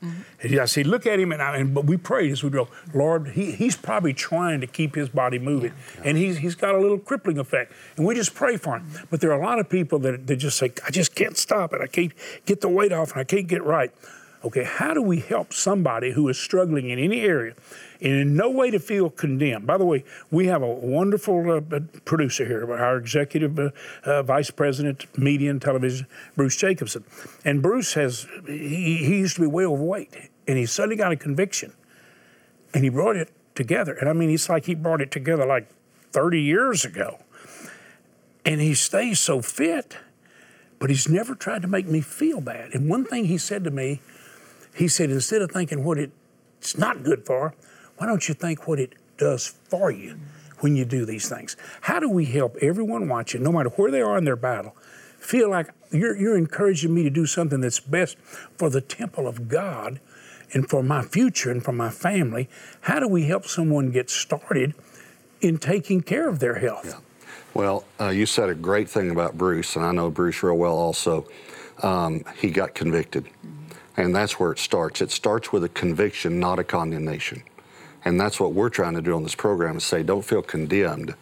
And 0.41 0.59
I 0.59 0.65
said, 0.65 0.87
"Look 0.87 1.07
at 1.07 1.21
him." 1.21 1.33
And, 1.33 1.43
I, 1.43 1.59
and 1.59 1.75
but 1.75 1.85
we 1.85 1.99
prayed 1.99 2.33
as 2.33 2.43
we 2.43 2.49
go, 2.49 2.69
Lord, 2.95 3.29
he, 3.29 3.53
he's 3.53 3.77
probably 3.77 4.15
trying 4.15 4.63
to 4.63 4.67
keep 4.67 4.95
his 4.95 5.11
body 5.11 5.39
moving, 5.39 5.75
and 6.03 6.17
he's 6.17 6.39
he's 6.39 6.55
got 6.55 6.75
a 6.75 6.79
little 6.79 6.99
crippling 6.99 7.39
effect, 7.39 7.75
and 7.99 8.07
we 8.07 8.15
just 8.15 8.35
pray 8.35 8.57
for 8.57 8.79
him. 8.79 8.91
But 9.11 9.21
there 9.21 9.31
are 9.33 9.39
a 9.39 9.45
lot 9.45 9.59
of 9.59 9.69
people 9.69 9.99
that 9.99 10.27
that 10.27 10.37
just 10.37 10.57
say, 10.57 10.73
"I 10.87 10.91
just 10.91 11.15
can't 11.15 11.37
stop 11.37 11.75
it. 11.75 11.83
I 11.83 11.89
can't 11.89 12.15
get 12.47 12.63
the 12.63 12.71
weight 12.71 12.93
off, 12.93 13.13
and 13.13 13.21
I 13.21 13.25
can't 13.25 13.47
get 13.47 13.63
right." 13.63 13.93
Okay, 14.45 14.65
how 14.65 14.93
do 14.93 15.01
we 15.01 15.21
help 15.21 15.53
somebody 15.53 16.11
who 16.11 16.29
is 16.29 16.37
struggling 16.37 16.91
in 16.91 16.99
any 16.99 17.21
area 17.21 17.55
and 18.01 18.13
in 18.13 18.37
no 18.37 18.51
way 18.51 18.73
to 18.73 18.81
feel 18.81 19.09
condemned? 19.09 19.67
By 19.67 19.79
the 19.79 19.85
way, 19.85 20.05
we 20.33 20.47
have 20.47 20.63
a 20.63 20.69
wonderful 20.69 21.49
uh, 21.49 21.77
uh, 21.77 21.81
producer 22.05 22.45
here, 22.45 22.73
our 22.73 22.97
executive 22.97 23.57
uh, 23.57 23.71
uh, 24.05 24.23
vice 24.25 24.51
president, 24.51 25.07
media 25.17 25.51
and 25.51 25.63
television, 25.63 26.09
Bruce 26.35 26.57
Jacobson. 26.57 27.05
And 27.45 27.63
Bruce 27.63 27.95
has, 27.95 28.27
he, 28.47 28.97
he 28.97 29.19
used 29.19 29.37
to 29.37 29.43
be 29.43 29.47
way 29.47 29.65
overweight, 29.65 30.31
and 30.49 30.59
he 30.59 30.67
suddenly 30.67 30.97
got 30.97 31.13
a 31.13 31.17
conviction, 31.17 31.73
and 32.75 32.83
he 32.83 32.91
brought 32.91 33.17
it 33.17 33.31
together. 33.55 33.93
And 33.95 34.09
I 34.09 34.13
mean, 34.13 34.31
it's 34.31 34.49
like 34.49 34.65
he 34.65 34.75
brought 34.75 35.01
it 35.01 35.13
together 35.13 35.47
like 35.47 35.69
30 36.11 36.41
years 36.41 36.85
ago. 36.85 37.19
And 38.45 38.61
he 38.61 38.75
stays 38.75 39.21
so 39.21 39.41
fit, 39.41 39.99
but 40.81 40.91
he's 40.91 41.09
never 41.09 41.37
tried 41.37 41.63
to 41.63 41.69
make 41.69 41.87
me 41.87 42.01
feel 42.01 42.41
bad. 42.41 42.75
And 42.75 42.91
one 42.91 43.05
thing 43.05 43.27
he 43.27 43.39
said 43.39 43.63
to 43.63 43.71
me, 43.71 44.01
he 44.75 44.89
said, 44.89 45.11
instead 45.11 45.43
of 45.43 45.51
thinking 45.51 45.85
what 45.85 45.99
it's 45.99 46.79
not 46.79 47.03
good 47.03 47.27
for, 47.27 47.55
why 47.99 48.07
don't 48.07 48.29
you 48.29 48.35
think 48.35 48.67
what 48.67 48.79
it 48.79 48.95
does 49.19 49.55
for 49.69 49.91
you 49.91 50.19
when 50.61 50.77
you 50.77 50.85
do 50.85 51.05
these 51.05 51.29
things? 51.29 51.57
How 51.83 52.01
do 52.01 52.09
we 52.09 52.25
help 52.25 52.57
everyone 52.61 53.09
watching, 53.09 53.43
no 53.43 53.53
matter 53.53 53.69
where 53.71 53.91
they 53.91 54.01
are 54.01 54.17
in 54.17 54.25
their 54.25 54.37
battle, 54.37 54.77
feel 55.19 55.51
like 55.51 55.71
you're, 55.91 56.17
you're 56.17 56.37
encouraging 56.37 56.95
me 56.95 57.03
to 57.03 57.11
do 57.11 57.27
something 57.27 57.61
that's 57.61 57.81
best 57.81 58.19
for 58.57 58.71
the 58.71 58.81
temple 58.81 59.29
of 59.29 59.49
God 59.49 60.01
and 60.53 60.69
for 60.69 60.83
my 60.83 61.03
future 61.03 61.51
and 61.51 61.63
for 61.63 61.73
my 61.73 61.91
family? 61.91 62.49
How 62.83 62.99
do 62.99 63.09
we 63.09 63.25
help 63.27 63.47
someone 63.47 63.91
get 63.91 64.11
started 64.11 64.75
in 65.41 65.59
taking 65.59 66.01
care 66.01 66.29
of 66.29 66.39
their 66.39 66.57
health? 66.57 67.03
Well, 67.55 67.85
uh, 68.01 68.09
you 68.09 68.27
said 68.27 68.49
a 68.49 68.55
great 68.55 68.89
thing 68.89 69.11
about 69.11 69.37
Bruce, 69.37 69.77
and 69.77 69.85
I 69.85 69.93
know 69.93 70.11
Bruce 70.11 70.43
real 70.43 70.57
well 70.57 70.75
also. 70.75 71.29
Um, 71.83 72.25
he 72.39 72.51
got 72.51 72.75
convicted. 72.75 73.29
And 73.97 74.15
that's 74.15 74.41
where 74.41 74.53
it 74.53 74.59
starts. 74.59 75.01
It 75.01 75.11
starts 75.11 75.53
with 75.53 75.65
a 75.65 75.69
conviction, 75.69 76.41
not 76.41 76.59
a 76.59 76.65
condemnation. 76.65 77.43
And 78.05 78.21
that's 78.21 78.41
what 78.41 78.53
we're 78.53 78.71
trying 78.71 78.95
to 78.95 79.03
do 79.03 79.15
on 79.15 79.23
this 79.23 79.35
program 79.35 79.77
is 79.77 79.85
say, 79.85 80.03
don't 80.03 80.25
feel 80.25 80.43
condemned, 80.43 81.15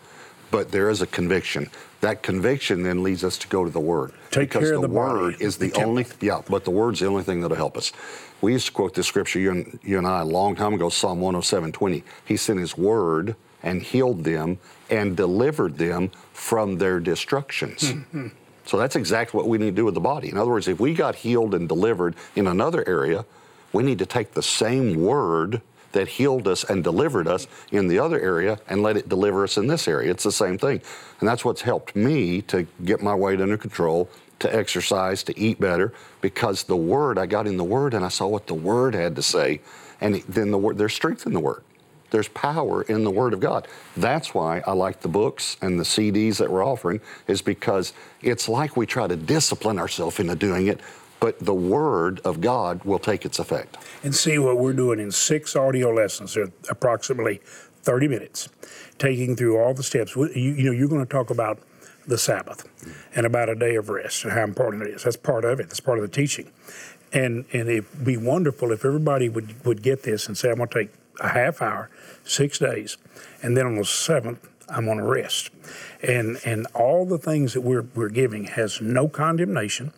but 0.51 0.71
there 0.71 0.89
is 0.89 1.03
a 1.03 1.07
conviction. 1.07 1.69
That 2.01 2.23
conviction 2.23 2.83
then 2.83 3.03
leads 3.03 3.25
us 3.25 3.37
to 3.39 3.49
go 3.49 3.65
to 3.65 3.71
the 3.71 3.81
Word. 3.81 4.13
Take 4.31 4.51
because 4.51 4.65
care 4.65 4.75
of 4.75 4.83
the 4.83 4.89
the 4.89 4.95
Word 4.95 5.33
body, 5.33 5.45
is 5.45 5.59
the, 5.59 5.69
the 5.75 5.83
only, 5.83 6.07
yeah, 6.21 6.41
but 6.49 6.65
the 6.65 6.71
Word's 6.71 7.01
the 7.01 7.07
only 7.07 7.23
thing 7.23 7.43
that'll 7.43 7.57
help 7.57 7.77
us. 7.77 7.93
We 8.41 8.53
used 8.53 8.67
to 8.67 8.73
quote 8.73 8.95
this 8.95 9.07
scripture, 9.07 9.39
you 9.39 9.51
and, 9.51 9.79
you 9.83 9.99
and 9.99 10.07
I, 10.07 10.21
a 10.21 10.25
long 10.25 10.57
time 10.57 10.73
ago, 10.73 10.89
Psalm 10.89 11.21
107 11.21 11.73
20. 11.73 12.05
He 12.25 12.37
sent 12.37 12.59
His 12.59 12.77
Word 12.77 13.37
and 13.63 13.83
healed 13.83 14.25
them 14.25 14.59
and 14.89 15.17
delivered 15.17 15.77
them 15.77 16.11
from 16.33 16.79
their 16.79 16.99
destructions. 17.01 17.91
Hmm, 17.91 18.01
hmm. 18.01 18.29
So 18.71 18.77
that's 18.77 18.95
exactly 18.95 19.37
what 19.37 19.49
we 19.49 19.59
need 19.59 19.71
to 19.71 19.73
do 19.73 19.85
with 19.85 19.95
the 19.95 20.01
body. 20.01 20.29
In 20.29 20.39
other 20.39 20.53
words, 20.53 20.69
if 20.69 20.79
we 20.79 20.95
got 20.95 21.17
healed 21.17 21.55
and 21.55 21.67
delivered 21.69 22.15
in 22.37 22.47
another 22.47 22.89
area, 22.89 23.25
we 23.73 23.83
need 23.83 23.99
to 23.99 24.07
take 24.07 24.35
the 24.35 24.45
same 24.45 24.95
word 25.03 25.61
that 25.91 26.07
healed 26.07 26.47
us 26.47 26.63
and 26.63 26.85
delivered 26.85 27.27
us 27.27 27.49
in 27.73 27.89
the 27.89 27.99
other 27.99 28.21
area 28.21 28.61
and 28.69 28.85
let 28.85 28.97
it 28.97 29.09
deliver 29.09 29.43
us 29.43 29.57
in 29.57 29.67
this 29.67 29.89
area. 29.89 30.09
It's 30.09 30.23
the 30.23 30.31
same 30.31 30.57
thing. 30.57 30.81
And 31.19 31.29
that's 31.29 31.45
what's 31.45 31.63
helped 31.63 31.97
me 31.97 32.43
to 32.43 32.65
get 32.85 33.03
my 33.03 33.13
weight 33.13 33.41
under 33.41 33.57
control, 33.57 34.09
to 34.39 34.55
exercise, 34.55 35.25
to 35.25 35.37
eat 35.37 35.59
better, 35.59 35.93
because 36.21 36.63
the 36.63 36.77
word, 36.77 37.19
I 37.19 37.27
got 37.27 37.49
in 37.49 37.57
the 37.57 37.65
word 37.65 37.93
and 37.93 38.05
I 38.05 38.09
saw 38.09 38.29
what 38.29 38.47
the 38.47 38.55
word 38.55 38.95
had 38.95 39.17
to 39.17 39.23
say. 39.23 39.63
And 40.01 40.23
then 40.29 40.53
the 40.53 40.59
word, 40.59 40.79
there's 40.79 40.95
strength 40.95 41.27
in 41.27 41.33
the 41.33 41.41
word. 41.41 41.65
There's 42.11 42.29
power 42.29 42.83
in 42.83 43.05
the 43.05 43.11
Word 43.11 43.33
of 43.33 43.41
God. 43.41 43.69
That's 43.97 44.35
why 44.35 44.63
I 44.67 44.73
like 44.73 45.01
the 45.01 45.09
books 45.09 45.57
and 45.63 45.79
the 45.79 45.85
CDs 45.85 46.39
that 46.39 46.51
we're 46.51 46.65
offering, 46.65 47.01
is 47.27 47.43
because 47.43 47.93
it's 48.23 48.49
like 48.49 48.77
we 48.77 48.87
try 48.87 49.07
to 49.07 49.17
discipline 49.17 49.79
ourselves 49.79 50.21
into 50.21 50.37
doing 50.37 50.67
it, 50.67 50.81
but 51.21 51.39
the 51.39 51.55
Word 51.55 52.21
of 52.25 52.41
God 52.41 52.83
will 52.85 52.99
take 52.99 53.25
its 53.25 53.39
effect. 53.39 53.77
And 54.03 54.15
see 54.15 54.39
what 54.39 54.59
we're 54.59 54.73
doing 54.73 54.99
in 54.99 55.11
six 55.11 55.55
audio 55.55 55.91
lessons, 55.91 56.35
they're 56.35 56.51
approximately 56.69 57.41
30 57.83 58.09
minutes, 58.09 58.49
taking 58.99 59.37
through 59.37 59.59
all 59.59 59.75
the 59.75 59.83
steps. 59.83 60.17
You, 60.17 60.29
you 60.35 60.65
know, 60.65 60.73
you're 60.73 60.89
going 60.89 61.05
to 61.05 61.11
talk 61.11 61.31
about 61.31 61.61
the 62.07 62.19
Sabbath 62.19 62.69
and 63.15 63.27
about 63.27 63.49
a 63.49 63.55
day 63.55 63.77
of 63.77 63.89
rest 63.89 64.25
and 64.25 64.33
how 64.33 64.43
important 64.43 64.83
it 64.83 64.89
is. 64.89 65.05
That's 65.05 65.17
part 65.17 65.45
of 65.45 65.61
it. 65.61 65.65
That's 65.65 65.81
part 65.81 65.99
of 65.99 66.03
the 66.03 66.09
teaching. 66.09 66.51
And 67.13 67.45
and 67.53 67.69
it'd 67.69 68.05
be 68.05 68.17
wonderful 68.17 68.71
if 68.73 68.85
everybody 68.85 69.29
would, 69.29 69.65
would 69.65 69.83
get 69.83 70.05
this 70.05 70.29
and 70.29 70.39
say, 70.39 70.51
I'm 70.51 70.57
going 70.57 70.69
to 70.69 70.75
take 70.75 70.91
a 71.21 71.29
half 71.29 71.63
hour, 71.63 71.91
six 72.25 72.59
days, 72.59 72.97
and 73.43 73.57
then 73.57 73.67
on 73.67 73.77
the 73.77 73.85
seventh, 73.85 74.49
I'm 74.69 74.87
going 74.87 74.99
to 74.99 75.05
rest. 75.05 75.51
And 76.03 76.39
and 76.45 76.67
all 76.75 77.05
the 77.05 77.19
things 77.19 77.55
that 77.55 77.61
we're 77.61 77.87
we're 77.95 78.09
giving 78.09 78.45
has 78.45 78.81
no 78.81 79.09
condemnation. 79.09 79.93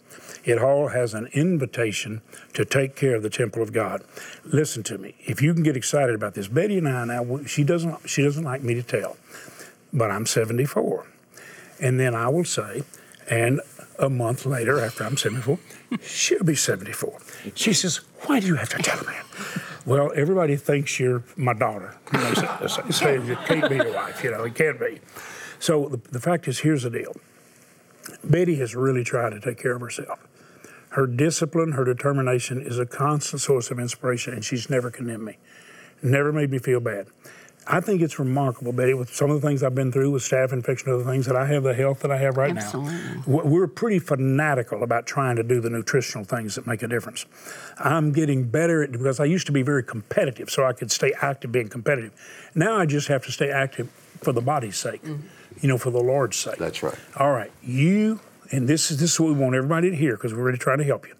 It 0.45 0.59
all 0.59 0.89
has 0.89 1.15
an 1.15 1.29
invitation 1.33 2.21
to 2.55 2.65
take 2.65 2.97
care 2.97 3.15
of 3.15 3.23
the 3.23 3.31
temple 3.31 3.63
of 3.63 3.73
God. 3.73 4.03
Listen 4.45 4.83
to 4.85 4.99
me. 4.99 5.15
If 5.21 5.41
you 5.41 5.55
can 5.55 5.63
get 5.63 5.77
excited 5.77 6.15
about 6.15 6.35
this, 6.35 6.49
Betty 6.49 6.79
and 6.79 6.89
I 6.89 7.05
now 7.05 7.41
she 7.47 7.63
doesn't 7.65 8.09
she 8.09 8.23
doesn't 8.23 8.45
like 8.45 8.63
me 8.63 8.75
to 8.75 8.83
tell, 8.83 9.17
but 9.93 10.11
I'm 10.11 10.27
74, 10.27 11.07
and 11.81 12.01
then 12.01 12.15
I 12.15 12.29
will 12.29 12.45
say, 12.45 12.83
and 13.29 13.61
a 13.99 14.09
month 14.09 14.47
later 14.47 14.81
after 14.81 15.05
I'm 15.05 15.17
74, 15.17 15.59
she'll 16.03 16.45
be 16.45 16.55
74. 16.55 17.19
She 17.55 17.73
says, 17.73 17.99
"Why 18.23 18.41
do 18.41 18.47
you 18.47 18.57
have 18.57 18.69
to 18.71 18.83
tell 18.83 19.03
me?" 19.05 19.15
Well, 19.85 20.13
everybody 20.15 20.57
thinks 20.57 21.01
you're 21.01 21.25
my 21.37 21.55
daughter. 21.55 21.97
You 22.13 22.19
know, 22.21 22.35
so, 22.35 22.67
so, 22.67 22.91
so 22.91 23.09
it 23.09 23.39
can't 23.47 23.69
be 23.69 23.77
your 23.77 23.93
wife. 23.93 24.23
You 24.23 24.31
know, 24.31 24.45
it 24.45 24.55
can't 24.55 24.79
be. 24.79 25.01
So 25.59 25.89
the, 25.89 25.97
the 26.11 26.21
fact 26.21 26.47
is, 26.49 26.61
here's 26.61 26.85
the 26.85 26.91
deal. 26.91 27.17
Betty 28.25 28.57
has 28.57 28.75
really 28.75 29.05
tried 29.05 29.31
to 29.31 29.41
take 29.41 29.59
care 29.59 29.75
of 29.75 29.81
herself. 29.81 30.27
Her 30.91 31.07
discipline, 31.07 31.73
her 31.73 31.85
determination 31.85 32.61
is 32.61 32.79
a 32.79 32.87
constant 32.87 33.41
source 33.41 33.71
of 33.71 33.79
inspiration, 33.79 34.35
and 34.35 34.45
she's 34.45 34.69
never 34.69 34.91
condemned 34.91 35.25
me, 35.25 35.39
never 36.03 36.33
made 36.33 36.51
me 36.51 36.59
feel 36.59 36.81
bad. 36.81 37.07
I 37.67 37.81
think 37.81 38.03
it's 38.03 38.19
remarkable, 38.19 38.73
Betty, 38.73 38.95
with 38.95 39.15
some 39.15 39.31
of 39.31 39.41
the 39.41 39.47
things 39.47 39.63
I've 39.63 39.75
been 39.75 39.93
through 39.93 40.11
with 40.11 40.23
staph 40.23 40.53
infection 40.53 40.91
and 40.91 41.01
other 41.01 41.11
things, 41.11 41.27
that 41.27 41.37
I 41.37 41.47
have 41.47 41.63
the 41.63 41.75
health 41.75 42.01
that 42.01 42.11
I 42.11 42.17
have 42.19 42.37
right 42.37 42.57
Absolutely. 42.57 42.93
now. 42.93 43.23
We're 43.27 43.45
we're 43.45 43.67
pretty 43.67 43.99
fanatical 43.99 44.83
about 44.83 45.07
trying 45.07 45.37
to 45.37 45.43
do 45.43 45.61
the 45.61 45.71
nutritional 45.71 46.25
things 46.25 46.57
that 46.57 46.67
make 46.67 46.83
a 46.83 46.89
difference. 46.89 47.25
I'm 47.79 48.13
getting 48.13 48.45
better 48.45 48.83
at 48.83 48.93
because 48.93 49.21
I 49.21 49.25
used 49.27 49.47
to 49.47 49.53
be 49.53 49.63
very 49.63 49.85
competitive, 49.85 50.51
so 50.51 50.65
I 50.65 50.73
could 50.73 50.91
stay 50.91 51.13
active 51.21 51.53
being 51.53 51.69
competitive. 51.69 52.13
Now 52.55 52.79
I 52.79 52.87
just 52.87 53.09
have 53.09 53.25
to 53.27 53.33
stay 53.33 53.51
active 53.51 53.89
for 54.21 54.33
the 54.33 54.43
body's 54.43 54.77
sake, 54.77 55.03
you 55.05 55.69
know, 55.69 55.79
for 55.79 55.91
the 55.91 56.03
Lord's 56.03 56.37
sake. 56.37 56.57
That's 56.57 56.83
right. 56.83 56.99
All 57.17 57.33
right, 57.33 57.53
you, 57.63 58.21
and 58.51 58.69
this 58.69 58.91
is 58.91 58.99
this 58.99 59.13
is 59.13 59.21
what 59.21 59.33
we 59.35 59.39
want 59.39 59.55
everybody 59.55 59.91
to 59.91 59.97
hear 59.97 60.17
because 60.17 60.35
we're 60.35 60.43
really 60.43 60.59
trying 60.59 60.79
to 60.79 60.85
help 60.85 61.07
you. 61.07 61.15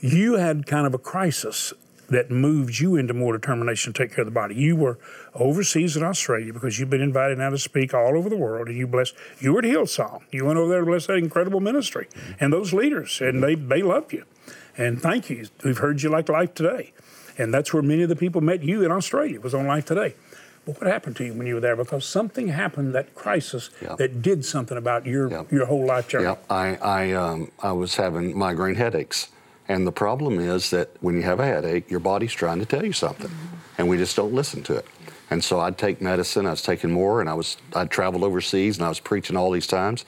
You 0.00 0.34
had 0.34 0.66
kind 0.66 0.86
of 0.86 0.94
a 0.94 0.98
crisis 0.98 1.72
that 2.08 2.30
moved 2.30 2.78
you 2.78 2.96
into 2.96 3.12
more 3.14 3.32
determination 3.36 3.92
to 3.92 4.02
take 4.02 4.14
care 4.14 4.22
of 4.22 4.26
the 4.26 4.30
body. 4.34 4.54
You 4.54 4.76
were 4.76 4.98
overseas 5.34 5.96
in 5.96 6.02
Australia 6.02 6.52
because 6.52 6.78
you've 6.78 6.90
been 6.90 7.00
invited 7.02 7.38
now 7.38 7.50
to 7.50 7.58
speak 7.58 7.92
all 7.94 8.16
over 8.16 8.28
the 8.28 8.36
world, 8.36 8.68
and 8.68 8.76
you 8.76 8.86
blessed. 8.86 9.14
You 9.38 9.52
were 9.52 9.58
at 9.60 9.64
Hillsong. 9.66 10.22
You 10.30 10.44
went 10.46 10.58
over 10.58 10.70
there 10.70 10.80
to 10.80 10.86
bless 10.86 11.06
that 11.06 11.16
incredible 11.18 11.60
ministry 11.60 12.08
and 12.40 12.52
those 12.52 12.72
leaders, 12.72 13.20
and 13.20 13.42
they 13.42 13.54
they 13.54 13.82
love 13.82 14.12
you, 14.12 14.24
and 14.76 15.00
thank 15.00 15.28
you. 15.30 15.48
We've 15.64 15.78
heard 15.78 16.02
you 16.02 16.08
like 16.10 16.28
Life 16.28 16.54
Today, 16.54 16.92
and 17.36 17.52
that's 17.52 17.72
where 17.74 17.82
many 17.82 18.02
of 18.02 18.08
the 18.08 18.16
people 18.16 18.40
met 18.40 18.62
you 18.62 18.84
in 18.84 18.90
Australia. 18.90 19.34
It 19.36 19.42
was 19.42 19.54
on 19.54 19.66
Life 19.66 19.84
Today. 19.84 20.14
But 20.66 20.80
what 20.82 20.86
happened 20.90 21.16
to 21.16 21.24
you 21.24 21.32
when 21.32 21.46
you 21.46 21.54
were 21.54 21.60
there? 21.60 21.76
Because 21.76 22.04
something 22.04 22.48
happened, 22.48 22.94
that 22.94 23.14
crisis, 23.14 23.70
Yeah. 23.80 23.94
that 23.96 24.20
did 24.20 24.44
something 24.44 24.76
about 24.76 25.06
your 25.06 25.30
Yeah. 25.30 25.44
your 25.50 25.64
whole 25.66 25.86
life 25.86 26.08
journey. 26.08 26.24
Yeah, 26.24 26.34
I, 26.50 26.76
I, 26.76 27.12
um, 27.12 27.50
I 27.62 27.72
was 27.72 27.96
having 27.96 28.36
migraine 28.36 28.74
headaches. 28.74 29.28
And 29.68 29.86
the 29.86 29.92
problem 29.92 30.38
is 30.38 30.70
that 30.70 30.90
when 31.00 31.14
you 31.16 31.22
have 31.22 31.40
a 31.40 31.44
headache, 31.44 31.90
your 31.90 32.00
body's 32.00 32.32
trying 32.32 32.58
to 32.58 32.66
tell 32.66 32.84
you 32.84 32.92
something, 32.92 33.30
and 33.76 33.88
we 33.88 33.98
just 33.98 34.16
don't 34.16 34.32
listen 34.32 34.62
to 34.64 34.76
it. 34.76 34.86
And 35.30 35.44
so 35.44 35.60
I'd 35.60 35.76
take 35.76 36.00
medicine. 36.00 36.46
I 36.46 36.50
was 36.50 36.62
taking 36.62 36.90
more, 36.90 37.20
and 37.20 37.28
I 37.28 37.34
was 37.34 37.58
I'd 37.74 37.90
traveled 37.90 38.24
overseas, 38.24 38.78
and 38.78 38.86
I 38.86 38.88
was 38.88 39.00
preaching 39.00 39.36
all 39.36 39.50
these 39.50 39.66
times. 39.66 40.04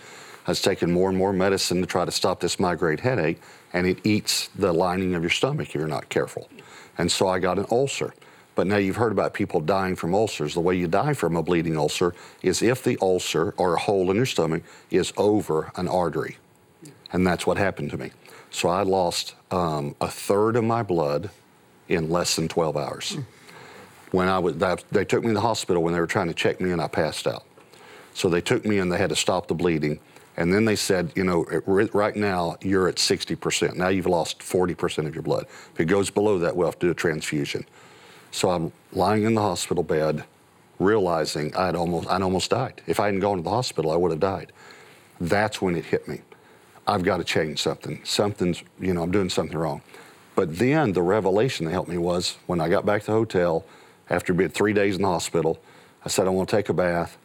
I 0.47 0.53
was 0.53 0.63
taking 0.63 0.91
more 0.91 1.11
and 1.11 1.19
more 1.19 1.33
medicine 1.33 1.81
to 1.83 1.87
try 1.87 2.07
to 2.07 2.11
stop 2.11 2.41
this 2.41 2.59
migraine 2.59 2.99
headache, 2.99 3.41
and 3.73 3.87
it 3.87 3.99
eats 4.05 4.49
the 4.57 4.73
lining 4.73 5.15
of 5.15 5.23
your 5.23 5.31
stomach 5.31 5.69
if 5.69 5.75
you're 5.75 5.87
not 5.87 6.09
careful. 6.09 6.49
And 6.97 7.13
so 7.13 7.29
I 7.29 7.39
got 7.39 7.59
an 7.59 7.67
ulcer. 7.71 8.15
But 8.55 8.67
now 8.67 8.77
you've 8.77 8.97
heard 8.97 9.13
about 9.13 9.33
people 9.33 9.61
dying 9.61 9.97
from 9.97 10.15
ulcers. 10.15 10.55
The 10.55 10.61
way 10.61 10.75
you 10.75 10.89
die 10.89 11.15
from 11.15 11.37
a 11.37 11.43
bleeding 11.43 11.77
ulcer 11.77 12.15
is 12.43 12.63
if 12.63 12.83
the 12.83 12.99
ulcer 13.01 13.55
or 13.57 13.75
a 13.75 13.79
hole 13.79 14.11
in 14.11 14.17
your 14.17 14.27
stomach 14.27 14.65
is 14.91 15.13
over 15.17 15.71
an 15.77 15.89
artery. 15.89 16.37
And 17.13 17.27
that's 17.27 17.47
what 17.47 17.57
happened 17.57 17.91
to 17.91 17.97
me. 17.97 18.11
So 18.51 18.69
I 18.69 18.83
lost 18.83 19.35
um, 19.51 19.95
a 20.01 20.09
third 20.09 20.57
of 20.57 20.65
my 20.65 20.83
blood 20.83 21.31
in 21.89 22.11
less 22.11 22.37
than 22.37 22.49
12 22.49 22.77
hours. 22.77 23.17
When 24.11 24.29
I 24.29 24.39
was, 24.39 24.57
they 24.91 25.05
took 25.05 25.23
me 25.23 25.29
to 25.29 25.35
the 25.35 25.41
hospital 25.41 25.83
when 25.83 25.93
they 25.93 26.01
were 26.01 26.07
trying 26.07 26.29
to 26.29 26.35
check 26.35 26.61
me, 26.61 26.73
and 26.73 26.83
I 26.83 26.89
passed 26.89 27.27
out. 27.27 27.45
So 28.15 28.29
they 28.29 28.41
took 28.41 28.65
me 28.65 28.79
and 28.79 28.91
they 28.91 28.99
had 28.99 29.11
to 29.11 29.17
stop 29.17 29.47
the 29.47 29.55
bleeding. 29.55 30.01
And 30.37 30.53
then 30.53 30.65
they 30.65 30.77
said, 30.77 31.13
you 31.15 31.25
know, 31.25 31.45
right 31.67 32.17
now 32.17 32.57
you're 32.61 32.89
at 32.89 32.97
60%. 32.97 33.77
Now 33.77 33.89
you've 33.89 34.07
lost 34.07 34.41
40% 34.41 35.07
of 35.07 35.15
your 35.15 35.23
blood. 35.23 35.47
If 35.75 35.81
it 35.81 35.85
goes 35.85 36.11
below 36.11 36.39
that, 36.39 36.57
we'll 36.57 36.67
have 36.67 36.79
to 36.79 36.87
do 36.87 36.91
a 36.91 36.95
transfusion. 36.95 37.67
So 38.31 38.51
I'm 38.51 38.73
lying 38.93 39.25
in 39.25 39.35
the 39.35 39.43
hospital 39.43 39.83
bed, 39.83 40.25
realizing 40.79 41.55
I'd 41.55 41.75
almost, 41.77 42.09
I'd 42.09 42.23
almost 42.23 42.51
died. 42.51 42.81
If 42.87 43.01
I 43.01 43.07
hadn't 43.07 43.21
gone 43.21 43.37
to 43.39 43.43
the 43.43 43.51
hospital, 43.51 43.91
I 43.91 43.97
would 43.97 44.13
have 44.13 44.21
died. 44.21 44.53
That's 45.21 45.61
when 45.61 45.77
it 45.77 45.85
hit 45.85 46.09
me. 46.09 46.21
I've 46.91 47.05
got 47.05 47.19
to 47.19 47.25
change 47.25 47.63
something. 47.63 48.01
Something's, 48.05 48.65
you 48.81 48.93
know, 48.93 49.05
I'm 49.05 49.13
doing 49.13 49.31
something 49.31 49.57
wrong. 49.57 49.81
But 50.35 50.59
then 50.59 50.93
the 50.93 51.03
revelation 51.03 51.67
that 51.67 51.71
helped 51.71 51.89
me 51.89 51.99
was 51.99 52.37
when 52.47 52.61
I 52.61 52.69
got 52.69 52.85
back 52.85 53.03
to 53.03 53.07
the 53.07 53.13
hotel 53.13 53.65
after 54.09 54.35
being 54.35 54.51
three 54.51 54.73
days 54.73 54.97
in 54.97 55.03
the 55.03 55.09
hospital, 55.09 55.61
I 56.05 56.09
said, 56.09 56.27
I 56.27 56.31
want 56.31 56.49
to 56.49 56.57
take 56.57 56.69
a 56.69 56.75
bath. 56.75 57.17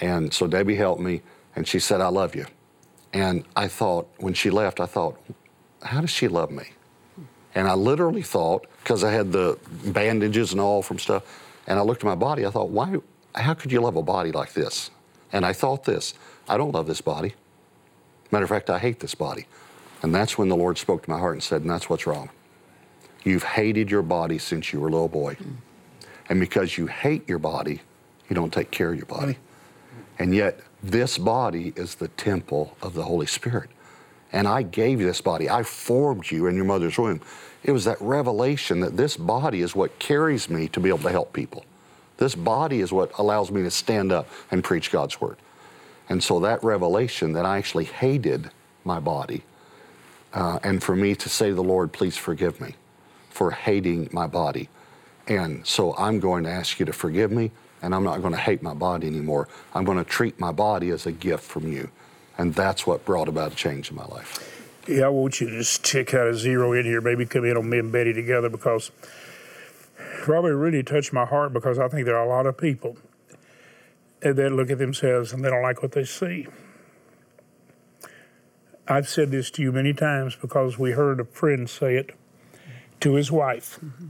And 0.00 0.34
so 0.34 0.48
Debbie 0.48 0.74
helped 0.74 1.00
me, 1.00 1.22
and 1.54 1.68
she 1.68 1.78
said, 1.78 2.00
I 2.00 2.08
love 2.08 2.34
you. 2.34 2.46
And 3.12 3.44
I 3.54 3.68
thought, 3.68 4.08
when 4.18 4.34
she 4.34 4.50
left, 4.50 4.80
I 4.80 4.86
thought, 4.86 5.16
how 5.82 6.00
does 6.00 6.10
she 6.10 6.26
love 6.26 6.50
me? 6.50 6.70
And 7.54 7.68
I 7.68 7.74
literally 7.74 8.22
thought, 8.22 8.66
because 8.82 9.04
I 9.04 9.12
had 9.12 9.30
the 9.30 9.56
bandages 9.84 10.50
and 10.50 10.60
all 10.60 10.82
from 10.82 10.98
stuff, 10.98 11.22
and 11.68 11.78
I 11.78 11.82
looked 11.82 12.02
at 12.02 12.06
my 12.06 12.16
body, 12.16 12.44
I 12.44 12.50
thought, 12.50 12.70
why, 12.70 12.96
how 13.36 13.54
could 13.54 13.70
you 13.70 13.80
love 13.82 13.94
a 13.94 14.02
body 14.02 14.32
like 14.32 14.52
this? 14.52 14.90
And 15.32 15.46
I 15.46 15.52
thought 15.52 15.84
this, 15.84 16.14
I 16.48 16.56
don't 16.56 16.72
love 16.72 16.88
this 16.88 17.00
body. 17.00 17.34
Matter 18.32 18.44
of 18.44 18.48
fact, 18.48 18.70
I 18.70 18.78
hate 18.78 18.98
this 18.98 19.14
body. 19.14 19.46
And 20.02 20.12
that's 20.12 20.36
when 20.36 20.48
the 20.48 20.56
Lord 20.56 20.78
spoke 20.78 21.04
to 21.04 21.10
my 21.10 21.18
heart 21.18 21.34
and 21.34 21.42
said, 21.42 21.62
and 21.62 21.70
that's 21.70 21.88
what's 21.88 22.06
wrong. 22.06 22.30
You've 23.22 23.44
hated 23.44 23.90
your 23.90 24.02
body 24.02 24.38
since 24.38 24.72
you 24.72 24.80
were 24.80 24.88
a 24.88 24.90
little 24.90 25.08
boy. 25.08 25.36
And 26.28 26.40
because 26.40 26.76
you 26.76 26.86
hate 26.86 27.28
your 27.28 27.38
body, 27.38 27.82
you 28.28 28.34
don't 28.34 28.52
take 28.52 28.70
care 28.70 28.90
of 28.90 28.96
your 28.96 29.06
body. 29.06 29.36
And 30.18 30.34
yet, 30.34 30.60
this 30.82 31.18
body 31.18 31.72
is 31.76 31.94
the 31.94 32.08
temple 32.08 32.76
of 32.82 32.94
the 32.94 33.04
Holy 33.04 33.26
Spirit. 33.26 33.70
And 34.32 34.48
I 34.48 34.62
gave 34.62 34.98
you 34.98 35.06
this 35.06 35.20
body. 35.20 35.48
I 35.48 35.62
formed 35.62 36.30
you 36.30 36.46
in 36.46 36.56
your 36.56 36.64
mother's 36.64 36.98
womb. 36.98 37.20
It 37.62 37.72
was 37.72 37.84
that 37.84 38.00
revelation 38.00 38.80
that 38.80 38.96
this 38.96 39.16
body 39.16 39.60
is 39.60 39.76
what 39.76 39.98
carries 39.98 40.48
me 40.48 40.68
to 40.68 40.80
be 40.80 40.88
able 40.88 41.00
to 41.00 41.10
help 41.10 41.32
people. 41.32 41.64
This 42.16 42.34
body 42.34 42.80
is 42.80 42.92
what 42.92 43.12
allows 43.18 43.50
me 43.50 43.62
to 43.62 43.70
stand 43.70 44.10
up 44.10 44.28
and 44.50 44.64
preach 44.64 44.90
God's 44.90 45.20
word. 45.20 45.36
And 46.12 46.22
so 46.22 46.40
that 46.40 46.62
revelation 46.62 47.32
that 47.32 47.46
I 47.46 47.56
actually 47.56 47.86
hated 47.86 48.50
my 48.84 49.00
body, 49.00 49.44
uh, 50.34 50.58
and 50.62 50.82
for 50.82 50.94
me 50.94 51.14
to 51.14 51.28
say 51.30 51.48
to 51.48 51.54
the 51.54 51.62
Lord, 51.62 51.90
please 51.90 52.18
forgive 52.18 52.60
me 52.60 52.74
for 53.30 53.52
hating 53.52 54.10
my 54.12 54.26
body. 54.26 54.68
And 55.26 55.66
so 55.66 55.96
I'm 55.96 56.20
going 56.20 56.44
to 56.44 56.50
ask 56.50 56.78
you 56.78 56.84
to 56.84 56.92
forgive 56.92 57.32
me, 57.32 57.50
and 57.80 57.94
I'm 57.94 58.04
not 58.04 58.20
going 58.20 58.34
to 58.34 58.38
hate 58.38 58.62
my 58.62 58.74
body 58.74 59.06
anymore. 59.06 59.48
I'm 59.72 59.86
going 59.86 59.96
to 59.96 60.04
treat 60.04 60.38
my 60.38 60.52
body 60.52 60.90
as 60.90 61.06
a 61.06 61.12
gift 61.12 61.44
from 61.44 61.72
you. 61.72 61.88
And 62.36 62.54
that's 62.54 62.86
what 62.86 63.06
brought 63.06 63.28
about 63.28 63.52
a 63.52 63.56
change 63.56 63.88
in 63.88 63.96
my 63.96 64.04
life. 64.04 64.84
Yeah, 64.86 65.06
I 65.06 65.08
want 65.08 65.40
you 65.40 65.48
to 65.48 65.56
just 65.56 65.82
check 65.82 66.12
out 66.12 66.26
a 66.26 66.34
zero 66.34 66.74
in 66.74 66.84
here, 66.84 67.00
maybe 67.00 67.24
Come 67.24 67.46
in 67.46 67.56
on 67.56 67.70
me 67.70 67.78
and 67.78 67.90
Betty 67.90 68.12
together 68.12 68.50
because 68.50 68.90
Robert 70.28 70.58
really 70.58 70.82
touched 70.82 71.14
my 71.14 71.24
heart 71.24 71.54
because 71.54 71.78
I 71.78 71.88
think 71.88 72.04
there 72.04 72.18
are 72.18 72.26
a 72.26 72.28
lot 72.28 72.44
of 72.44 72.58
people 72.58 72.98
that 74.22 74.52
look 74.52 74.70
at 74.70 74.78
themselves 74.78 75.32
and 75.32 75.44
they 75.44 75.50
don't 75.50 75.62
like 75.62 75.82
what 75.82 75.92
they 75.92 76.04
see. 76.04 76.46
I've 78.86 79.08
said 79.08 79.30
this 79.30 79.50
to 79.52 79.62
you 79.62 79.72
many 79.72 79.92
times 79.92 80.36
because 80.36 80.78
we 80.78 80.92
heard 80.92 81.20
a 81.20 81.24
friend 81.24 81.68
say 81.68 81.96
it 81.96 82.14
to 83.00 83.14
his 83.14 83.30
wife 83.30 83.78
mm-hmm. 83.84 84.08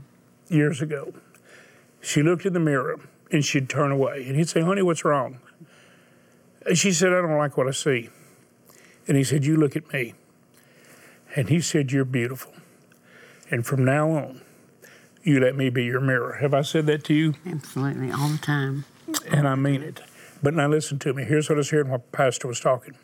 years 0.53 0.81
ago. 0.81 1.13
She 2.01 2.21
looked 2.21 2.45
in 2.45 2.53
the 2.53 2.59
mirror 2.59 2.99
and 3.31 3.43
she'd 3.45 3.69
turn 3.69 3.91
away 3.91 4.25
and 4.27 4.35
he'd 4.35 4.49
say, 4.49 4.61
Honey, 4.61 4.81
what's 4.81 5.05
wrong? 5.05 5.39
And 6.65 6.77
she 6.77 6.91
said, 6.91 7.09
I 7.09 7.21
don't 7.21 7.37
like 7.37 7.57
what 7.57 7.67
I 7.67 7.71
see. 7.71 8.09
And 9.07 9.17
he 9.17 9.23
said, 9.23 9.45
You 9.45 9.57
look 9.57 9.75
at 9.75 9.91
me. 9.93 10.13
And 11.35 11.49
he 11.49 11.61
said, 11.61 11.91
You're 11.91 12.05
beautiful. 12.05 12.53
And 13.49 13.65
from 13.65 13.83
now 13.85 14.09
on, 14.11 14.41
you 15.23 15.39
let 15.39 15.55
me 15.55 15.69
be 15.69 15.85
your 15.85 16.01
mirror. 16.01 16.37
Have 16.41 16.53
I 16.53 16.61
said 16.61 16.85
that 16.87 17.03
to 17.05 17.13
you? 17.13 17.35
Absolutely, 17.45 18.11
all 18.11 18.29
the 18.29 18.37
time. 18.37 18.85
And 19.27 19.47
I 19.47 19.55
mean 19.55 19.81
it. 19.81 20.01
But 20.41 20.53
now 20.53 20.67
listen 20.67 20.99
to 20.99 21.13
me. 21.13 21.23
Here's 21.23 21.49
what 21.49 21.55
I 21.55 21.59
was 21.59 21.69
hearing 21.69 21.89
while 21.89 22.03
Pastor 22.11 22.47
was 22.47 22.59
talking. 22.59 22.95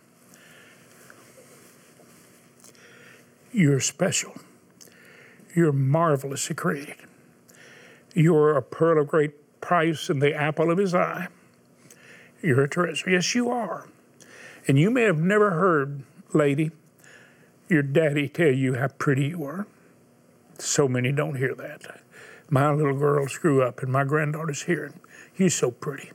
You're 3.51 3.79
special. 3.79 4.33
You're 5.55 5.71
marvelously 5.71 6.55
created. 6.55 6.97
You're 8.13 8.55
a 8.55 8.62
pearl 8.62 9.01
of 9.01 9.07
great 9.07 9.62
price 9.62 10.09
and 10.09 10.21
the 10.21 10.33
apple 10.33 10.71
of 10.71 10.77
his 10.77 10.93
eye. 10.93 11.27
You're 12.41 12.63
a 12.63 12.69
treasure. 12.69 13.09
Yes, 13.09 13.35
you 13.35 13.49
are. 13.49 13.88
And 14.67 14.77
you 14.77 14.89
may 14.89 15.03
have 15.03 15.19
never 15.19 15.51
heard, 15.51 16.03
lady, 16.33 16.71
your 17.67 17.81
daddy 17.81 18.27
tell 18.27 18.51
you 18.51 18.75
how 18.75 18.88
pretty 18.88 19.27
you 19.27 19.43
are. 19.43 19.67
So 20.57 20.88
many 20.88 21.12
don't 21.12 21.35
hear 21.35 21.55
that. 21.55 22.01
My 22.49 22.71
little 22.71 22.97
girls 22.97 23.38
grew 23.38 23.62
up, 23.62 23.81
and 23.81 23.91
my 23.91 24.03
granddaughter's 24.03 24.63
here. 24.63 24.91
You're 25.39 25.49
so 25.49 25.71
pretty. 25.71 26.12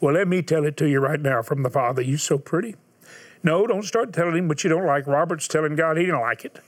Well, 0.00 0.14
let 0.14 0.26
me 0.26 0.42
tell 0.42 0.66
it 0.66 0.76
to 0.78 0.88
you 0.88 0.98
right 0.98 1.20
now 1.20 1.42
from 1.42 1.62
the 1.62 1.70
Father. 1.70 2.02
You're 2.02 2.18
so 2.18 2.38
pretty. 2.38 2.74
No, 3.44 3.66
don't 3.68 3.84
start 3.84 4.12
telling 4.12 4.36
him 4.36 4.48
what 4.48 4.64
you 4.64 4.70
don't 4.70 4.84
like. 4.84 5.06
Robert's 5.06 5.46
telling 5.46 5.76
God 5.76 5.96
he 5.96 6.06
didn't 6.06 6.20
like 6.20 6.44
it. 6.44 6.58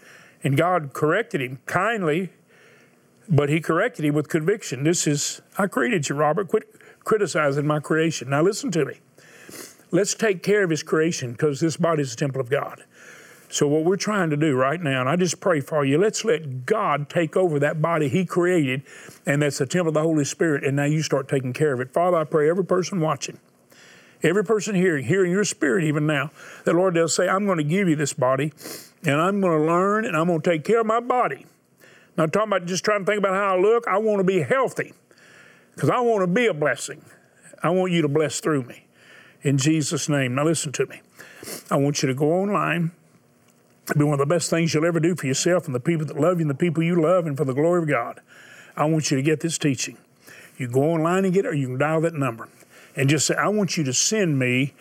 And 0.45 0.57
God 0.57 0.93
corrected 0.93 1.41
him 1.41 1.59
kindly, 1.67 2.31
but 3.29 3.49
he 3.49 3.61
corrected 3.61 4.05
him 4.05 4.15
with 4.15 4.29
conviction. 4.29 4.85
This 4.85 5.07
is, 5.07 5.43
I 5.59 5.67
created 5.67 6.09
you, 6.09 6.15
Robert. 6.15 6.49
Quit 6.49 6.65
criticizing 7.03 7.67
my 7.67 7.81
creation. 7.81 8.31
Now, 8.31 8.43
listen 8.43 8.71
to 8.73 8.85
me. 8.85 9.01
Let's 9.91 10.15
take 10.15 10.45
care 10.45 10.63
of 10.63 10.71
his 10.71 10.85
creation 10.85 11.33
because 11.33 11.59
this 11.59 11.77
body 11.77 12.03
is 12.03 12.11
the 12.11 12.17
temple 12.17 12.41
of 12.41 12.51
God. 12.51 12.85
So, 13.57 13.67
what 13.67 13.85
we're 13.85 13.97
trying 13.97 14.29
to 14.29 14.37
do 14.37 14.55
right 14.55 14.79
now, 14.79 15.01
and 15.01 15.09
I 15.09 15.17
just 15.17 15.41
pray 15.41 15.61
for 15.61 15.83
you, 15.83 15.97
let's 15.97 16.27
let 16.27 16.67
God 16.67 17.09
take 17.09 17.39
over 17.39 17.59
that 17.61 17.81
body 17.81 18.11
He 18.11 18.27
created, 18.27 18.83
and 19.25 19.41
that's 19.41 19.57
the 19.57 19.65
temple 19.65 19.89
of 19.89 19.95
the 19.95 20.03
Holy 20.03 20.27
Spirit, 20.27 20.63
and 20.63 20.77
now 20.77 20.85
you 20.85 21.01
start 21.01 21.27
taking 21.27 21.55
care 21.55 21.73
of 21.73 21.81
it. 21.81 21.91
Father, 21.91 22.19
I 22.19 22.25
pray 22.25 22.51
every 22.51 22.67
person 22.67 23.01
watching, 23.01 23.39
every 24.23 24.45
person 24.45 24.75
hearing, 24.75 25.07
hearing 25.07 25.33
your 25.33 25.43
spirit 25.43 25.85
even 25.85 26.07
now, 26.07 26.33
that 26.67 26.75
Lord, 26.75 26.93
they'll 26.93 27.09
say, 27.09 27.31
I'm 27.31 27.47
going 27.47 27.57
to 27.57 27.65
give 27.65 27.89
you 27.89 27.97
this 27.97 28.13
body, 28.13 28.53
and 29.05 29.19
I'm 29.19 29.41
going 29.41 29.59
to 29.59 29.65
learn, 29.65 30.05
and 30.05 30.15
I'm 30.15 30.27
going 30.27 30.43
to 30.43 30.51
take 30.51 30.63
care 30.63 30.81
of 30.81 30.87
my 30.87 31.01
body. 31.01 31.47
Not 32.19 32.35
talking 32.35 32.53
about 32.53 32.67
just 32.67 32.85
trying 32.85 33.07
to 33.07 33.11
think 33.11 33.21
about 33.21 33.33
how 33.33 33.57
I 33.57 33.59
look, 33.59 33.89
I 33.89 33.97
want 33.97 34.19
to 34.19 34.25
be 34.25 34.43
healthy 34.43 34.93
because 35.75 35.89
I 35.89 36.01
want 36.01 36.21
to 36.21 36.27
be 36.27 36.45
a 36.45 36.53
blessing. 36.53 37.03
I 37.63 37.71
want 37.71 37.91
you 37.91 38.03
to 38.03 38.09
bless 38.09 38.39
through 38.39 38.65
me. 38.65 38.85
In 39.41 39.57
Jesus' 39.57 40.11
name. 40.11 40.35
Now, 40.35 40.45
listen 40.45 40.73
to 40.73 40.85
me. 40.85 41.01
I 41.71 41.77
want 41.77 42.03
you 42.03 42.09
to 42.09 42.15
go 42.15 42.35
online 42.35 42.93
It'll 43.89 43.99
be 43.99 44.05
one 44.05 44.15
of 44.15 44.29
the 44.29 44.35
best 44.35 44.51
things 44.51 44.75
you'll 44.75 44.85
ever 44.85 44.99
do 44.99 45.15
for 45.15 45.27
yourself 45.27 45.67
and 45.67 45.75
the 45.75 45.81
people 45.81 46.07
that 46.07 46.19
love 46.19 46.39
you 46.39 46.43
and 46.43 46.51
the 46.51 46.55
people 46.55 46.83
you 46.83 47.01
love 47.01 47.27
and 47.27 47.37
for 47.37 47.45
the 47.45 47.55
glory 47.55 47.83
of 47.83 47.89
God. 47.89 48.21
I 48.77 48.85
want 48.85 49.11
you 49.11 49.17
to 49.17 49.23
get 49.23 49.41
this 49.41 49.59
teaching. 49.59 49.97
You 50.59 50.69
go 50.69 50.83
online 50.83 51.25
and 51.25 51.33
get 51.33 51.45
it, 51.45 51.49
or 51.49 51.55
you 51.55 51.69
can 51.69 51.79
dial 51.79 52.01
that 52.01 52.15
number 52.15 52.49
and 52.97 53.09
just 53.09 53.27
say, 53.27 53.35
I 53.35 53.49
want 53.49 53.77
you 53.77 53.85
to 53.85 53.93
send 53.93 54.39
me 54.39 54.75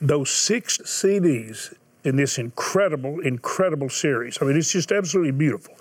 those 0.00 0.30
six 0.30 0.78
CDs 0.78 1.72
in 2.04 2.16
this 2.16 2.38
incredible, 2.38 3.20
incredible 3.20 3.88
series. 3.88 4.38
I 4.40 4.44
mean, 4.44 4.56
it's 4.56 4.72
just 4.72 4.92
absolutely 4.92 5.32
beautiful. 5.32 5.74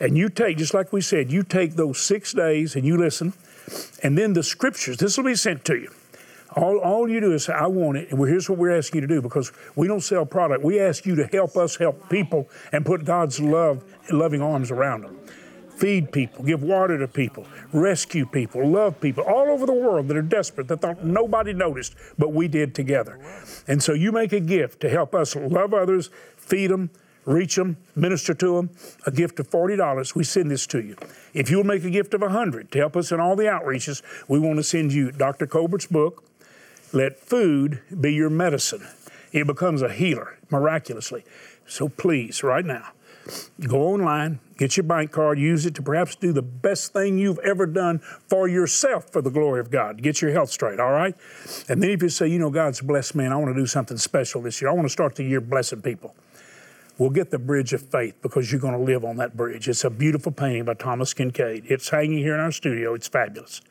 And 0.00 0.16
you 0.16 0.28
take, 0.28 0.58
just 0.58 0.74
like 0.74 0.92
we 0.92 1.00
said, 1.00 1.30
you 1.30 1.42
take 1.42 1.74
those 1.74 2.00
six 2.00 2.32
days 2.32 2.76
and 2.76 2.84
you 2.84 2.96
listen, 2.96 3.32
and 4.02 4.16
then 4.16 4.32
the 4.32 4.42
scriptures, 4.42 4.96
this 4.96 5.16
will 5.16 5.24
be 5.24 5.34
sent 5.34 5.64
to 5.66 5.76
you. 5.76 5.90
All, 6.56 6.78
all 6.78 7.08
you 7.08 7.20
do 7.20 7.32
is 7.32 7.44
say, 7.46 7.52
I 7.52 7.66
want 7.66 7.98
it. 7.98 8.10
And 8.10 8.20
here's 8.28 8.48
what 8.48 8.58
we're 8.58 8.76
asking 8.76 9.02
you 9.02 9.06
to 9.06 9.14
do 9.14 9.22
because 9.22 9.52
we 9.74 9.88
don't 9.88 10.02
sell 10.02 10.24
product. 10.24 10.64
We 10.64 10.80
ask 10.80 11.04
you 11.04 11.14
to 11.16 11.26
help 11.26 11.56
us 11.56 11.76
help 11.76 12.08
people 12.08 12.48
and 12.72 12.86
put 12.86 13.04
God's 13.04 13.40
love, 13.40 13.84
loving 14.10 14.40
arms 14.40 14.70
around 14.70 15.02
them. 15.02 15.18
Feed 15.76 16.12
people, 16.12 16.44
give 16.44 16.62
water 16.62 16.96
to 16.98 17.08
people, 17.08 17.44
rescue 17.72 18.24
people, 18.26 18.64
love 18.66 19.00
people 19.00 19.24
all 19.24 19.50
over 19.50 19.66
the 19.66 19.72
world 19.72 20.06
that 20.06 20.16
are 20.16 20.22
desperate, 20.22 20.68
that 20.68 20.80
thought 20.80 21.04
nobody 21.04 21.52
noticed, 21.52 21.96
but 22.16 22.32
we 22.32 22.46
did 22.46 22.76
together. 22.76 23.18
And 23.66 23.82
so 23.82 23.92
you 23.92 24.12
make 24.12 24.32
a 24.32 24.38
gift 24.38 24.78
to 24.82 24.88
help 24.88 25.16
us 25.16 25.34
love 25.34 25.74
others, 25.74 26.10
feed 26.36 26.68
them, 26.68 26.90
reach 27.24 27.56
them, 27.56 27.76
minister 27.96 28.34
to 28.34 28.56
them, 28.56 28.70
a 29.06 29.10
gift 29.10 29.40
of 29.40 29.50
$40, 29.50 30.14
we 30.14 30.22
send 30.22 30.50
this 30.50 30.66
to 30.68 30.80
you. 30.80 30.96
If 31.32 31.50
you'll 31.50 31.64
make 31.64 31.82
a 31.82 31.90
gift 31.90 32.14
of 32.14 32.20
100 32.20 32.70
to 32.70 32.78
help 32.78 32.96
us 32.96 33.10
in 33.10 33.18
all 33.18 33.34
the 33.34 33.44
outreaches, 33.44 34.02
we 34.28 34.38
want 34.38 34.58
to 34.58 34.62
send 34.62 34.92
you 34.92 35.10
Dr. 35.10 35.46
Colbert's 35.46 35.86
book, 35.86 36.22
let 36.94 37.18
food 37.18 37.82
be 38.00 38.14
your 38.14 38.30
medicine. 38.30 38.86
It 39.32 39.46
becomes 39.46 39.82
a 39.82 39.92
healer 39.92 40.38
miraculously. 40.50 41.24
So 41.66 41.88
please, 41.88 42.42
right 42.42 42.64
now, 42.64 42.92
go 43.66 43.82
online, 43.88 44.38
get 44.58 44.76
your 44.76 44.84
bank 44.84 45.10
card, 45.10 45.38
use 45.38 45.66
it 45.66 45.74
to 45.74 45.82
perhaps 45.82 46.14
do 46.14 46.32
the 46.32 46.42
best 46.42 46.92
thing 46.92 47.18
you've 47.18 47.40
ever 47.40 47.66
done 47.66 47.98
for 48.28 48.46
yourself 48.46 49.10
for 49.10 49.22
the 49.22 49.30
glory 49.30 49.60
of 49.60 49.70
God. 49.70 50.02
Get 50.02 50.22
your 50.22 50.30
health 50.30 50.50
straight, 50.50 50.78
all 50.78 50.92
right? 50.92 51.16
And 51.68 51.82
then 51.82 51.90
if 51.90 52.02
you 52.02 52.10
say, 52.10 52.28
you 52.28 52.38
know, 52.38 52.50
God's 52.50 52.80
blessed 52.80 53.16
me 53.16 53.24
and 53.24 53.34
I 53.34 53.36
want 53.38 53.54
to 53.54 53.60
do 53.60 53.66
something 53.66 53.96
special 53.96 54.42
this 54.42 54.60
year, 54.60 54.70
I 54.70 54.74
want 54.74 54.86
to 54.86 54.92
start 54.92 55.16
the 55.16 55.24
year 55.24 55.40
blessing 55.40 55.82
people. 55.82 56.14
We'll 56.96 57.10
get 57.10 57.30
the 57.30 57.40
bridge 57.40 57.72
of 57.72 57.82
faith 57.82 58.14
because 58.22 58.52
you're 58.52 58.60
going 58.60 58.78
to 58.78 58.84
live 58.84 59.04
on 59.04 59.16
that 59.16 59.36
bridge. 59.36 59.68
It's 59.68 59.82
a 59.82 59.90
beautiful 59.90 60.30
painting 60.30 60.64
by 60.64 60.74
Thomas 60.74 61.12
Kinkade. 61.12 61.64
It's 61.68 61.88
hanging 61.88 62.18
here 62.18 62.34
in 62.34 62.40
our 62.40 62.52
studio. 62.52 62.94
It's 62.94 63.08
fabulous. 63.08 63.62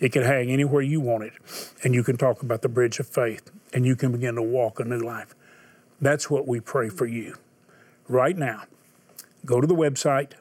It 0.00 0.12
can 0.12 0.22
hang 0.22 0.50
anywhere 0.50 0.80
you 0.80 1.00
want 1.00 1.24
it, 1.24 1.34
and 1.84 1.94
you 1.94 2.02
can 2.02 2.16
talk 2.16 2.42
about 2.42 2.62
the 2.62 2.68
bridge 2.68 2.98
of 2.98 3.06
faith, 3.06 3.50
and 3.72 3.84
you 3.84 3.94
can 3.94 4.12
begin 4.12 4.34
to 4.36 4.42
walk 4.42 4.80
a 4.80 4.84
new 4.84 4.98
life. 4.98 5.34
That's 6.00 6.30
what 6.30 6.48
we 6.48 6.58
pray 6.58 6.88
for 6.88 7.06
you. 7.06 7.36
Right 8.08 8.36
now, 8.36 8.62
go 9.44 9.60
to 9.60 9.66
the 9.66 9.74
website, 9.74 10.32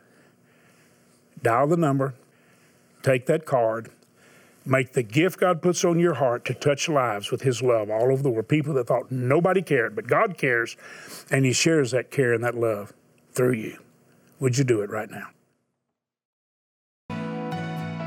dial 1.43 1.67
the 1.67 1.75
number, 1.75 2.15
take 3.03 3.25
that 3.25 3.45
card, 3.45 3.91
make 4.65 4.93
the 4.93 5.03
gift 5.03 5.39
God 5.39 5.61
puts 5.61 5.83
on 5.83 5.99
your 5.99 6.13
heart 6.13 6.45
to 6.45 6.53
touch 6.53 6.87
lives 6.87 7.29
with 7.29 7.41
His 7.41 7.61
love 7.61 7.89
all 7.89 8.13
over 8.13 8.23
the 8.23 8.29
world. 8.29 8.47
People 8.47 8.73
that 8.75 8.87
thought 8.87 9.11
nobody 9.11 9.61
cared, 9.61 9.93
but 9.93 10.07
God 10.07 10.37
cares, 10.37 10.77
and 11.29 11.43
He 11.43 11.51
shares 11.51 11.91
that 11.91 12.11
care 12.11 12.31
and 12.33 12.43
that 12.45 12.55
love 12.55 12.93
through 13.33 13.53
you. 13.53 13.77
Would 14.39 14.57
you 14.57 14.63
do 14.63 14.81
it 14.81 14.89
right 14.89 15.11
now? 15.11 15.27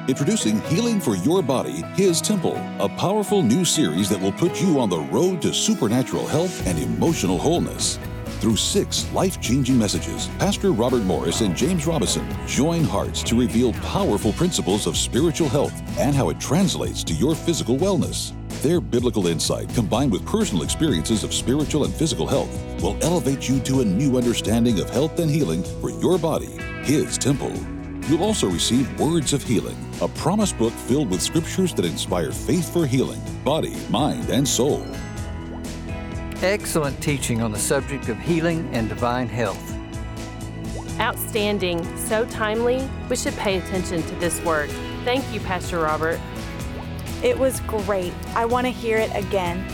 Introducing 0.08 0.60
Healing 0.62 1.00
for 1.00 1.14
Your 1.14 1.42
Body, 1.42 1.84
His 1.94 2.20
Temple, 2.20 2.56
a 2.80 2.88
powerful 2.88 3.40
new 3.40 3.64
series 3.64 4.08
that 4.08 4.20
will 4.20 4.32
put 4.32 4.60
you 4.60 4.80
on 4.80 4.90
the 4.90 4.98
road 4.98 5.40
to 5.42 5.54
supernatural 5.54 6.26
health 6.26 6.66
and 6.66 6.76
emotional 6.76 7.38
wholeness. 7.38 8.00
Through 8.40 8.56
six 8.56 9.08
life 9.12 9.40
changing 9.40 9.78
messages, 9.78 10.26
Pastor 10.40 10.72
Robert 10.72 11.04
Morris 11.04 11.40
and 11.40 11.54
James 11.54 11.86
Robison 11.86 12.28
join 12.48 12.82
hearts 12.82 13.22
to 13.22 13.38
reveal 13.38 13.72
powerful 13.74 14.32
principles 14.32 14.88
of 14.88 14.96
spiritual 14.96 15.48
health 15.48 15.72
and 16.00 16.16
how 16.16 16.30
it 16.30 16.40
translates 16.40 17.04
to 17.04 17.14
your 17.14 17.36
physical 17.36 17.76
wellness. 17.76 18.32
Their 18.60 18.80
biblical 18.80 19.28
insight, 19.28 19.72
combined 19.72 20.10
with 20.10 20.26
personal 20.26 20.64
experiences 20.64 21.22
of 21.22 21.32
spiritual 21.32 21.84
and 21.84 21.94
physical 21.94 22.26
health, 22.26 22.50
will 22.82 22.98
elevate 23.02 23.48
you 23.48 23.60
to 23.60 23.82
a 23.82 23.84
new 23.84 24.18
understanding 24.18 24.80
of 24.80 24.90
health 24.90 25.20
and 25.20 25.30
healing 25.30 25.62
for 25.80 25.90
your 25.90 26.18
body, 26.18 26.58
His 26.82 27.16
temple. 27.16 27.52
You'll 28.08 28.24
also 28.24 28.48
receive 28.48 28.98
Words 28.98 29.32
of 29.32 29.44
Healing, 29.44 29.76
a 30.00 30.08
promise 30.08 30.52
book 30.52 30.72
filled 30.72 31.08
with 31.08 31.22
scriptures 31.22 31.72
that 31.74 31.84
inspire 31.84 32.32
faith 32.32 32.72
for 32.72 32.84
healing, 32.84 33.20
body, 33.44 33.76
mind, 33.90 34.28
and 34.28 34.46
soul. 34.46 34.84
Excellent 36.42 37.00
teaching 37.00 37.40
on 37.40 37.52
the 37.52 37.58
subject 37.58 38.08
of 38.08 38.18
healing 38.18 38.68
and 38.72 38.88
divine 38.88 39.28
health. 39.28 39.78
Outstanding, 40.98 41.84
so 41.96 42.26
timely, 42.26 42.88
we 43.08 43.14
should 43.14 43.36
pay 43.36 43.58
attention 43.58 44.02
to 44.02 44.14
this 44.16 44.40
word. 44.42 44.68
Thank 45.04 45.32
you, 45.32 45.38
Pastor 45.38 45.78
Robert. 45.78 46.20
It 47.22 47.38
was 47.38 47.60
great. 47.60 48.12
I 48.34 48.46
want 48.46 48.66
to 48.66 48.72
hear 48.72 48.98
it 48.98 49.14
again. 49.14 49.64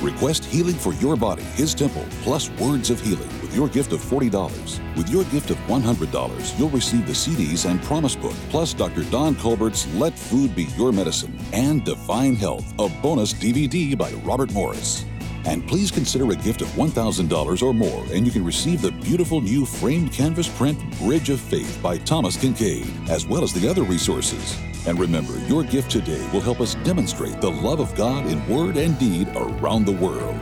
Request 0.00 0.44
healing 0.44 0.76
for 0.76 0.94
your 0.94 1.16
body, 1.16 1.42
His 1.42 1.74
temple, 1.74 2.06
plus 2.22 2.48
words 2.50 2.90
of 2.90 3.00
healing 3.00 3.28
with 3.40 3.41
your 3.54 3.68
gift 3.68 3.92
of 3.92 4.00
$40. 4.00 4.96
With 4.96 5.08
your 5.08 5.24
gift 5.24 5.50
of 5.50 5.56
$100, 5.66 6.58
you'll 6.58 6.70
receive 6.70 7.06
the 7.06 7.12
CDs 7.12 7.68
and 7.68 7.82
Promise 7.82 8.16
Book, 8.16 8.34
plus 8.50 8.74
Dr. 8.74 9.04
Don 9.04 9.34
Colbert's 9.36 9.86
Let 9.94 10.18
Food 10.18 10.54
Be 10.54 10.64
Your 10.76 10.92
Medicine 10.92 11.38
and 11.52 11.84
Divine 11.84 12.36
Health, 12.36 12.72
a 12.78 12.88
bonus 13.02 13.32
DVD 13.32 13.96
by 13.96 14.12
Robert 14.24 14.52
Morris. 14.52 15.04
And 15.44 15.66
please 15.66 15.90
consider 15.90 16.30
a 16.30 16.36
gift 16.36 16.62
of 16.62 16.68
$1,000 16.68 17.62
or 17.62 17.74
more, 17.74 18.04
and 18.12 18.24
you 18.24 18.32
can 18.32 18.44
receive 18.44 18.80
the 18.80 18.92
beautiful 18.92 19.40
new 19.40 19.66
framed 19.66 20.12
canvas 20.12 20.48
print 20.48 20.78
Bridge 20.98 21.30
of 21.30 21.40
Faith 21.40 21.80
by 21.82 21.98
Thomas 21.98 22.36
Kinkade, 22.36 23.08
as 23.08 23.26
well 23.26 23.42
as 23.42 23.52
the 23.52 23.68
other 23.68 23.82
resources. 23.82 24.56
And 24.86 24.98
remember, 24.98 25.38
your 25.46 25.62
gift 25.62 25.90
today 25.90 26.24
will 26.32 26.40
help 26.40 26.60
us 26.60 26.74
demonstrate 26.84 27.40
the 27.40 27.50
love 27.50 27.80
of 27.80 27.94
God 27.94 28.26
in 28.26 28.46
word 28.48 28.76
and 28.76 28.98
deed 28.98 29.28
around 29.34 29.84
the 29.84 29.92
world. 29.92 30.40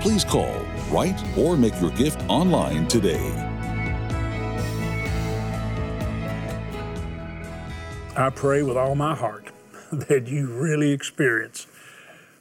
Please 0.00 0.24
call, 0.24 0.54
write, 0.90 1.22
or 1.36 1.56
make 1.56 1.80
your 1.80 1.90
gift 1.90 2.20
online 2.28 2.86
today. 2.88 3.32
I 8.16 8.30
pray 8.30 8.62
with 8.62 8.76
all 8.76 8.96
my 8.96 9.14
heart 9.14 9.52
that 9.92 10.26
you 10.26 10.48
really 10.48 10.90
experience 10.90 11.66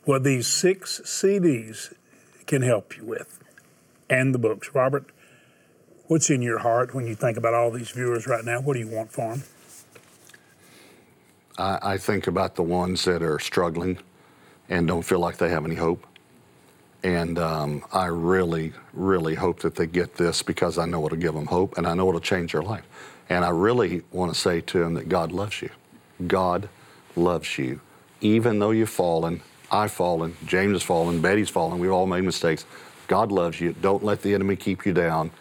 what 0.06 0.24
these 0.24 0.48
six 0.48 1.02
CDs 1.04 1.94
can 2.48 2.62
help 2.62 2.98
you 2.98 3.06
with 3.06 3.40
and 4.10 4.34
the 4.34 4.40
books. 4.40 4.74
Robert, 4.74 5.06
what's 6.08 6.30
in 6.30 6.42
your 6.42 6.60
heart 6.60 6.96
when 6.96 7.06
you 7.06 7.14
think 7.14 7.38
about 7.38 7.54
all 7.54 7.70
these 7.70 7.92
viewers 7.92 8.26
right 8.26 8.44
now? 8.44 8.60
What 8.62 8.74
do 8.74 8.80
you 8.80 8.88
want 8.88 9.12
for 9.12 9.36
them? 9.36 9.44
I, 11.58 11.80
I 11.82 11.98
think 11.98 12.28
about 12.28 12.56
the 12.56 12.64
ones 12.64 13.06
that 13.06 13.22
are 13.22 13.40
struggling 13.40 14.00
and 14.70 14.88
don't 14.88 15.04
feel 15.04 15.20
like 15.20 15.38
they 15.38 15.50
have 15.50 15.66
any 15.66 15.76
hope. 15.76 16.06
And 17.04 17.38
um, 17.40 17.84
I 17.94 18.08
really, 18.08 18.74
really 18.94 19.36
hope 19.36 19.60
that 19.60 19.76
they 19.76 19.88
get 19.88 20.16
this 20.16 20.42
because 20.42 20.78
I 20.78 20.86
know 20.86 21.06
it'll 21.06 21.18
give 21.18 21.34
them 21.34 21.46
hope 21.46 21.78
and 21.78 21.86
I 21.86 21.94
know 21.94 22.08
it'll 22.10 22.20
change 22.20 22.54
their 22.54 22.64
life. 22.64 22.86
And 23.30 23.46
I 23.46 23.50
really 23.50 24.04
want 24.12 24.34
to 24.34 24.40
say 24.40 24.62
to 24.62 24.80
them 24.80 24.94
that 24.96 25.10
God 25.10 25.32
loves 25.32 25.62
you. 25.62 25.70
God 26.26 26.70
loves 27.16 27.58
you. 27.58 27.82
Even 28.22 28.60
though 28.60 28.72
you've 28.72 28.90
fallen, 28.90 29.42
I've 29.72 29.92
fallen, 29.92 30.36
James 30.46 30.74
has 30.74 30.84
fallen, 30.84 31.22
Betty's 31.22 31.50
fallen, 31.50 31.80
we've 31.80 31.92
all 31.92 32.08
made 32.08 32.24
mistakes. 32.24 32.66
God 33.08 33.32
loves 33.32 33.62
you. 33.62 33.74
Don't 33.74 34.04
let 34.04 34.22
the 34.22 34.34
enemy 34.34 34.56
keep 34.56 34.86
you 34.86 34.94
down. 34.94 35.32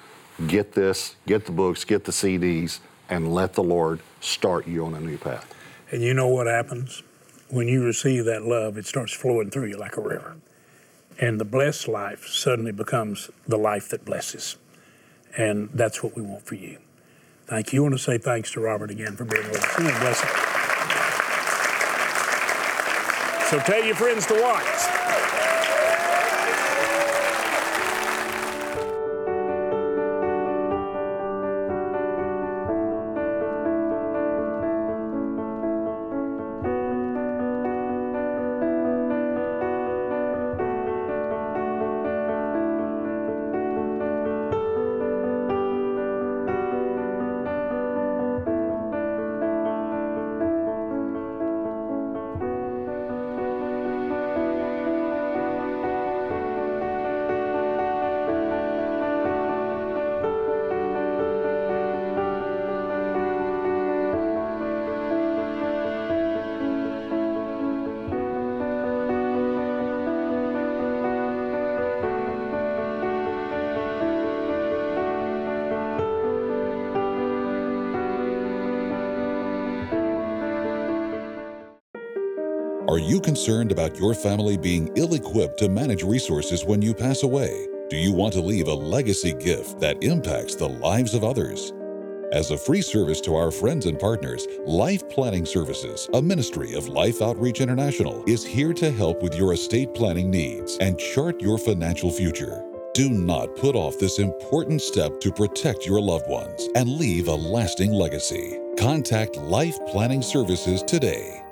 Get 0.46 0.72
this, 0.72 1.16
get 1.26 1.46
the 1.46 1.52
books, 1.52 1.84
get 1.84 2.04
the 2.04 2.12
CDs, 2.12 2.80
and 3.08 3.32
let 3.32 3.54
the 3.54 3.62
Lord 3.62 4.00
start 4.20 4.66
you 4.66 4.84
on 4.84 4.94
a 4.94 5.00
new 5.00 5.16
path. 5.16 5.54
And 5.90 6.02
you 6.02 6.12
know 6.12 6.28
what 6.28 6.46
happens? 6.46 7.02
When 7.48 7.68
you 7.68 7.84
receive 7.84 8.24
that 8.24 8.42
love, 8.42 8.76
it 8.76 8.86
starts 8.86 9.12
flowing 9.12 9.50
through 9.50 9.66
you 9.66 9.78
like 9.78 9.96
a 9.96 10.00
river. 10.00 10.36
And 11.18 11.40
the 11.40 11.44
blessed 11.44 11.88
life 11.88 12.26
suddenly 12.26 12.72
becomes 12.72 13.30
the 13.46 13.56
life 13.56 13.88
that 13.88 14.04
blesses. 14.04 14.56
And 15.36 15.70
that's 15.72 16.02
what 16.02 16.14
we 16.16 16.22
want 16.22 16.44
for 16.44 16.54
you. 16.54 16.78
Thank 17.46 17.72
you. 17.72 17.80
I 17.80 17.82
want 17.84 17.94
to 17.94 17.98
say 17.98 18.18
thanks 18.18 18.52
to 18.52 18.60
Robert 18.60 18.90
again 18.90 19.16
for 19.16 19.24
being 19.24 19.46
with 19.48 19.62
us. 19.62 19.76
Bless 19.76 20.20
him. 20.20 20.28
So 23.48 23.58
tell 23.60 23.84
your 23.84 23.94
friends 23.94 24.26
to 24.26 24.42
watch. 24.42 25.05
You 83.06 83.20
concerned 83.20 83.70
about 83.70 83.98
your 83.98 84.14
family 84.14 84.56
being 84.56 84.90
ill 84.96 85.14
equipped 85.14 85.58
to 85.60 85.68
manage 85.68 86.02
resources 86.02 86.64
when 86.64 86.82
you 86.82 86.92
pass 86.92 87.22
away? 87.22 87.68
Do 87.88 87.96
you 87.96 88.12
want 88.12 88.32
to 88.32 88.40
leave 88.40 88.66
a 88.66 88.74
legacy 88.74 89.32
gift 89.32 89.78
that 89.78 90.02
impacts 90.02 90.56
the 90.56 90.68
lives 90.68 91.14
of 91.14 91.22
others? 91.22 91.72
As 92.32 92.50
a 92.50 92.58
free 92.58 92.82
service 92.82 93.20
to 93.20 93.36
our 93.36 93.52
friends 93.52 93.86
and 93.86 93.96
partners, 93.96 94.48
Life 94.66 95.08
Planning 95.08 95.46
Services, 95.46 96.10
a 96.14 96.20
ministry 96.20 96.74
of 96.74 96.88
Life 96.88 97.22
Outreach 97.22 97.60
International, 97.60 98.24
is 98.26 98.44
here 98.44 98.72
to 98.72 98.90
help 98.90 99.22
with 99.22 99.36
your 99.36 99.52
estate 99.52 99.94
planning 99.94 100.28
needs 100.28 100.76
and 100.80 100.98
chart 100.98 101.40
your 101.40 101.58
financial 101.58 102.10
future. 102.10 102.64
Do 102.92 103.08
not 103.08 103.54
put 103.54 103.76
off 103.76 104.00
this 104.00 104.18
important 104.18 104.82
step 104.82 105.20
to 105.20 105.30
protect 105.30 105.86
your 105.86 106.00
loved 106.00 106.28
ones 106.28 106.68
and 106.74 106.88
leave 106.88 107.28
a 107.28 107.34
lasting 107.34 107.92
legacy. 107.92 108.58
Contact 108.76 109.36
Life 109.36 109.78
Planning 109.86 110.22
Services 110.22 110.82
today. 110.82 111.45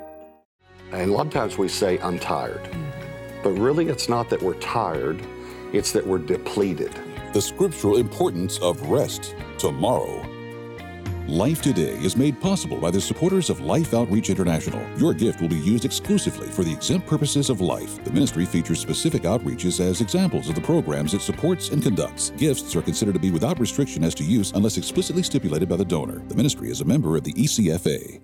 And 0.95 1.11
a 1.11 1.13
lot 1.13 1.27
of 1.27 1.33
times 1.33 1.59
we 1.59 1.69
say, 1.69 1.99
I'm 1.99 2.21
tired. 2.21 2.61
But 3.43 3.51
really, 3.51 3.89
it's 3.89 4.09
not 4.09 4.31
that 4.31 4.41
we're 4.41 4.55
tired, 4.55 5.21
it's 5.73 5.91
that 5.91 6.07
we're 6.07 6.19
depleted. 6.19 6.95
The 7.33 7.43
scriptural 7.43 7.97
importance 7.97 8.59
of 8.59 8.81
rest 8.89 9.35
tomorrow. 9.59 10.25
Life 11.27 11.63
Today 11.63 11.97
is 11.99 12.17
made 12.17 12.41
possible 12.41 12.77
by 12.77 12.93
the 12.93 13.01
supporters 13.01 13.51
of 13.51 13.61
Life 13.61 13.93
Outreach 13.93 14.31
International. 14.31 14.81
Your 14.97 15.15
gift 15.15 15.41
will 15.41 15.49
be 15.49 15.59
used 15.59 15.85
exclusively 15.85 16.47
for 16.47 16.63
the 16.63 16.73
exempt 16.73 17.09
purposes 17.09 17.51
of 17.51 17.61
life. 17.61 18.03
The 18.05 18.13
ministry 18.13 18.45
features 18.45 18.79
specific 18.79 19.23
outreaches 19.23 19.81
as 19.81 20.01
examples 20.01 20.49
of 20.49 20.55
the 20.55 20.61
programs 20.61 21.13
it 21.13 21.23
supports 21.23 21.71
and 21.71 21.83
conducts. 21.83 22.31
Gifts 22.37 22.77
are 22.77 22.83
considered 22.83 23.15
to 23.15 23.21
be 23.21 23.33
without 23.33 23.59
restriction 23.59 24.05
as 24.05 24.15
to 24.15 24.23
use 24.23 24.53
unless 24.53 24.77
explicitly 24.77 25.25
stipulated 25.25 25.69
by 25.69 25.77
the 25.77 25.85
donor. 25.85 26.23
The 26.29 26.37
ministry 26.37 26.71
is 26.71 26.83
a 26.83 26.85
member 26.85 27.17
of 27.17 27.25
the 27.25 27.33
ECFA. 27.33 28.21